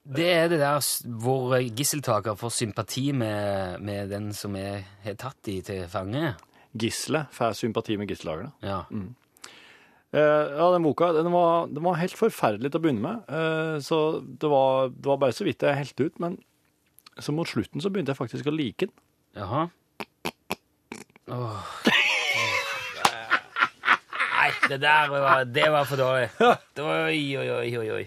Det 0.06 0.26
er 0.30 0.50
det 0.52 0.60
der 0.62 0.78
hvor 1.18 1.56
gisseltaker 1.58 2.36
får 2.38 2.52
sympati 2.54 3.08
med, 3.16 3.80
med 3.82 4.10
den 4.12 4.28
som 4.36 4.54
er, 4.58 4.84
er 5.02 5.16
tatt 5.18 5.38
de 5.48 5.58
til 5.66 5.86
fange. 5.90 6.34
Gisle 6.78 7.24
får 7.34 7.56
sympati 7.58 7.96
med 7.98 8.10
gisseltakerne. 8.10 8.52
Ja. 8.62 8.84
Eh, 10.14 10.20
ja, 10.56 10.68
den 10.72 10.84
boka 10.86 11.10
den 11.16 11.32
var, 11.34 11.66
den 11.66 11.82
var 11.84 11.98
helt 11.98 12.14
forferdelig 12.18 12.70
til 12.70 12.78
å 12.78 12.84
begynne 12.84 13.02
med. 13.02 13.24
Eh, 13.26 13.78
så 13.82 14.20
det 14.22 14.50
var, 14.52 14.92
det 14.94 15.10
var 15.10 15.18
bare 15.24 15.34
så 15.34 15.46
vidt 15.48 15.66
jeg 15.66 15.80
helte 15.80 16.06
ut. 16.06 16.20
Men 16.22 16.38
så 17.18 17.34
mot 17.34 17.48
slutten 17.48 17.82
så 17.82 17.90
begynte 17.90 18.14
jeg 18.14 18.20
faktisk 18.20 18.46
å 18.46 18.54
like 18.54 18.86
den. 18.86 18.94
Jaha. 19.36 19.66
Åh. 21.34 21.72
Nei, 24.36 24.52
det 24.70 24.78
der 24.84 25.10
var, 25.10 25.42
det 25.50 25.66
var 25.74 25.88
for 25.88 25.98
dårlig. 25.98 26.30
Oi, 26.86 27.18
oi, 27.40 27.48
oi, 27.80 27.90
oi. 27.96 28.06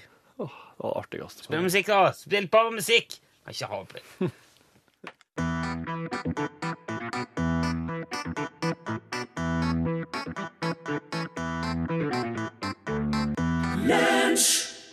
Det 0.80 1.20
var. 1.22 1.30
Spill 1.30 1.62
musikk, 1.62 1.88
da! 1.88 2.12
Spill 2.16 2.48
bare 2.48 2.72
musikk! 2.72 3.20
Kan 3.44 3.52
ikke 3.52 3.66
ha 3.66 3.84
på 3.84 3.98
det. 3.98 4.04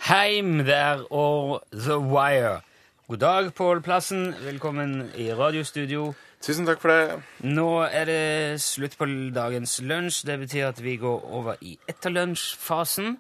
Heim 0.07 0.59
der 0.67 1.07
og 1.13 1.63
The 1.73 1.99
Wire. 1.99 2.61
God 3.09 3.17
dag, 3.17 3.55
Pål 3.55 3.83
Plassen. 3.83 4.35
Velkommen 4.43 5.11
i 5.17 5.31
radiostudio. 5.33 6.15
Tusen 6.47 6.63
takk 6.63 6.79
for 6.79 6.93
det. 6.93 7.17
Nå 7.43 7.71
er 7.91 8.05
det 8.07 8.61
slutt 8.63 8.93
på 8.95 9.09
dagens 9.35 9.81
lunsj. 9.83 10.21
Det 10.29 10.37
betyr 10.45 10.69
at 10.69 10.79
vi 10.79 10.93
går 11.03 11.25
over 11.35 11.57
i 11.59 11.73
etterlunsjfasen. 11.91 13.17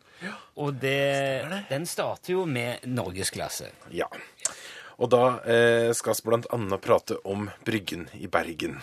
Og 0.62 0.76
det, 0.78 1.42
den 1.66 1.88
starter 1.90 2.36
jo 2.36 2.44
med 2.46 2.86
norgesklasse. 2.86 3.72
Ja. 3.90 4.06
Og 5.02 5.10
da 5.10 5.24
eh, 5.42 5.90
skal 5.98 6.14
vi 6.14 6.28
blant 6.30 6.46
annet 6.54 6.84
prate 6.84 7.18
om 7.26 7.48
Bryggen 7.66 8.06
i 8.14 8.30
Bergen. 8.30 8.78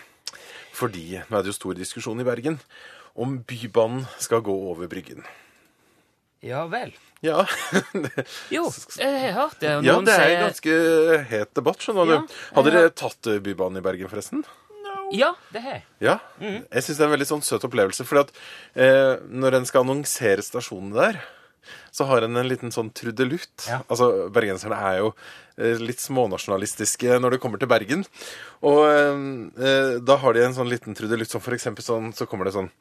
Fordi 0.76 1.22
nå 1.22 1.40
er 1.40 1.46
det 1.46 1.54
jo 1.54 1.60
stor 1.62 1.80
diskusjon 1.80 2.20
i 2.20 2.28
Bergen 2.28 2.60
om 3.16 3.40
Bybanen 3.48 4.04
skal 4.20 4.44
gå 4.44 4.60
over 4.74 4.92
Bryggen. 4.92 5.24
Ja 6.44 6.66
vel. 6.68 6.92
Ja, 7.24 7.46
Jo, 8.52 8.66
jeg 9.00 9.12
har 9.24 9.38
hørt 9.38 9.62
det. 9.64 9.70
ja 9.88 9.94
det 10.04 10.16
er 10.18 10.34
en 10.34 10.42
ganske 10.50 10.74
het 11.30 11.54
debatt, 11.56 11.80
skjønner 11.80 12.10
du. 12.10 12.18
Har 12.58 12.68
ja. 12.68 12.74
dere 12.74 12.90
tatt 12.92 13.32
eh, 13.32 13.40
Bybanen 13.44 13.80
i 13.80 13.86
Bergen, 13.86 14.12
forresten? 14.12 14.44
Ja, 15.14 15.30
det 15.54 15.62
har 15.62 15.78
jeg. 15.78 15.86
Ja. 16.04 16.18
Mhm. 16.42 16.66
Jeg 16.68 16.84
syns 16.84 16.98
det 16.98 17.06
er 17.06 17.08
en 17.10 17.16
veldig 17.16 17.30
sånn 17.30 17.46
søt 17.46 17.64
opplevelse. 17.68 18.06
fordi 18.08 18.26
at 18.26 18.36
eh, 18.76 19.24
når 19.30 19.60
en 19.60 19.70
skal 19.70 19.86
annonsere 19.86 20.44
stasjonene 20.44 20.98
der, 20.98 21.22
så 21.96 22.08
har 22.10 22.26
en 22.26 22.36
en 22.36 22.48
liten 22.50 22.74
sånn 22.74 22.90
trudelutt. 22.92 23.68
Ja. 23.70 23.82
Altså, 23.88 24.28
Bergenserne 24.34 24.76
er 24.76 24.98
jo 25.00 25.12
eh, 25.58 25.80
litt 25.80 26.02
smånasjonalistiske 26.04 27.20
når 27.22 27.36
det 27.38 27.42
kommer 27.44 27.62
til 27.62 27.70
Bergen. 27.72 28.04
Og 28.66 28.82
eh, 28.90 29.22
eh, 29.64 29.94
da 30.04 30.18
har 30.24 30.34
de 30.36 30.44
en 30.44 30.58
sånn 30.58 30.72
liten 30.72 30.98
trudelutt 30.98 31.32
som 31.32 31.44
for 31.46 31.56
eksempel 31.56 31.86
sånn, 31.86 32.12
så 32.18 32.28
kommer 32.28 32.50
det 32.50 32.56
sånn 32.58 32.72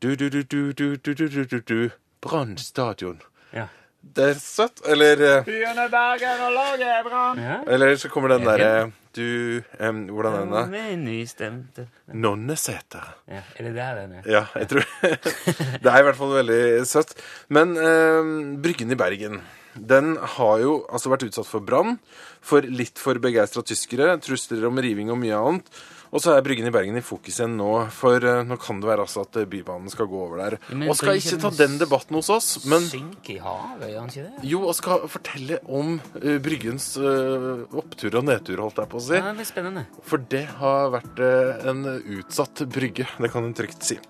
du, 0.00 0.14
du, 0.16 0.30
du, 0.30 0.40
du, 0.44 0.72
du, 0.72 0.96
du, 0.96 1.12
du, 1.14 1.28
du, 1.28 1.44
du, 1.44 1.60
du, 1.60 1.90
Brann 2.24 2.56
stadion. 2.60 3.20
Ja. 3.56 3.68
Det 4.00 4.24
er 4.32 4.38
søtt. 4.40 4.80
Eller, 4.88 5.20
eh, 5.20 5.44
Byene 5.44 5.86
Bergen 5.92 6.40
og 6.46 6.54
laget 6.56 7.04
brann! 7.06 7.38
Ja. 7.38 7.58
eller 7.66 7.94
så 8.00 8.08
kommer 8.08 8.32
den 8.32 8.46
derre 8.48 8.90
Du 9.14 9.60
um, 9.78 10.06
Hvordan 10.08 10.34
er 10.34 10.40
den, 10.40 10.52
da? 10.54 10.64
Med 10.70 10.98
nystemte 11.02 11.86
Nonneseter. 12.14 13.14
ja, 13.28 13.42
Er 13.58 13.68
det 13.68 13.74
der 13.74 13.94
den 14.00 14.12
er? 14.18 14.28
Ja, 14.30 14.44
jeg 14.54 14.68
tror 14.70 14.84
Det 15.82 15.92
er 15.92 15.98
i 15.98 16.04
hvert 16.06 16.18
fall 16.18 16.34
veldig 16.38 16.86
søtt. 16.86 17.14
Men 17.48 17.76
um, 17.76 18.36
Bryggen 18.62 18.90
i 18.92 18.98
Bergen 18.98 19.40
den 19.74 20.16
har 20.18 20.58
jo 20.58 20.80
altså 20.90 21.12
vært 21.12 21.28
utsatt 21.28 21.46
for 21.46 21.62
brann, 21.62 22.00
for 22.42 22.66
litt 22.66 22.98
for 22.98 23.20
begeistra 23.22 23.62
tyskere, 23.62 24.16
trusler 24.18 24.66
om 24.66 24.80
riving 24.82 25.12
og 25.14 25.20
mye 25.22 25.36
annet. 25.38 25.68
Og 26.10 26.18
så 26.18 26.32
er 26.34 26.42
Bryggen 26.42 26.66
i 26.66 26.72
Bergen 26.74 26.96
i 26.98 27.02
fokus 27.06 27.36
igjen 27.38 27.52
nå, 27.54 27.68
for 27.94 28.24
eh, 28.26 28.40
nå 28.42 28.56
kan 28.58 28.80
det 28.82 28.88
være 28.88 29.04
altså 29.04 29.22
at 29.22 29.36
eh, 29.38 29.44
Bybanen 29.46 29.92
skal 29.92 30.08
gå 30.10 30.18
over 30.24 30.40
der. 30.42 30.56
Men 30.74 30.90
og 30.90 30.96
skal 30.98 31.20
ikke 31.20 31.38
ta 31.38 31.52
den 31.54 31.76
debatten 31.78 32.18
hos 32.18 32.30
oss, 32.34 32.48
men 32.66 32.82
Synk 32.90 33.30
i 33.30 33.36
havet, 33.38 33.84
gjør 33.92 34.00
han 34.00 34.10
ikke 34.10 34.24
det? 34.26 34.48
jo, 34.50 34.64
og 34.66 34.74
skal 34.74 35.04
fortelle 35.12 35.60
om 35.70 35.94
eh, 36.18 36.40
Bryggens 36.42 36.88
opptur 36.98 38.18
og 38.18 38.26
nedtur, 38.26 38.58
holdt 38.64 38.82
jeg 38.82 38.90
på 38.90 38.98
å 38.98 39.04
si. 39.06 39.14
Ja, 39.20 39.28
det 39.30 39.38
blir 39.38 39.50
spennende. 39.52 39.86
For 40.10 40.26
det 40.34 40.42
har 40.58 40.90
vært 40.96 41.22
en 41.70 41.86
utsatt 42.18 42.64
brygge, 42.74 43.06
det 43.22 43.30
kan 43.30 43.46
en 43.46 43.54
trygt 43.56 43.86
si. 43.86 44.00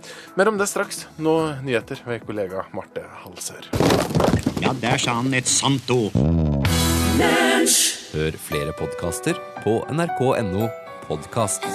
Mer 0.40 0.48
om 0.48 0.56
det 0.60 0.70
straks. 0.72 1.04
Nå 1.20 1.36
nyheter 1.66 2.00
ved 2.08 2.24
kollega 2.24 2.64
Marte 2.76 3.04
Halsør. 3.26 3.68
Ja, 4.64 4.72
der 4.80 5.00
sa 5.00 5.20
han 5.20 5.34
et 5.36 5.48
sant 5.50 5.92
ord. 5.92 6.16
Hør 7.20 8.36
flere 8.40 8.72
podkaster 8.78 9.36
på 9.64 9.82
nrk.no 9.92 10.70
podkast. 11.11 11.66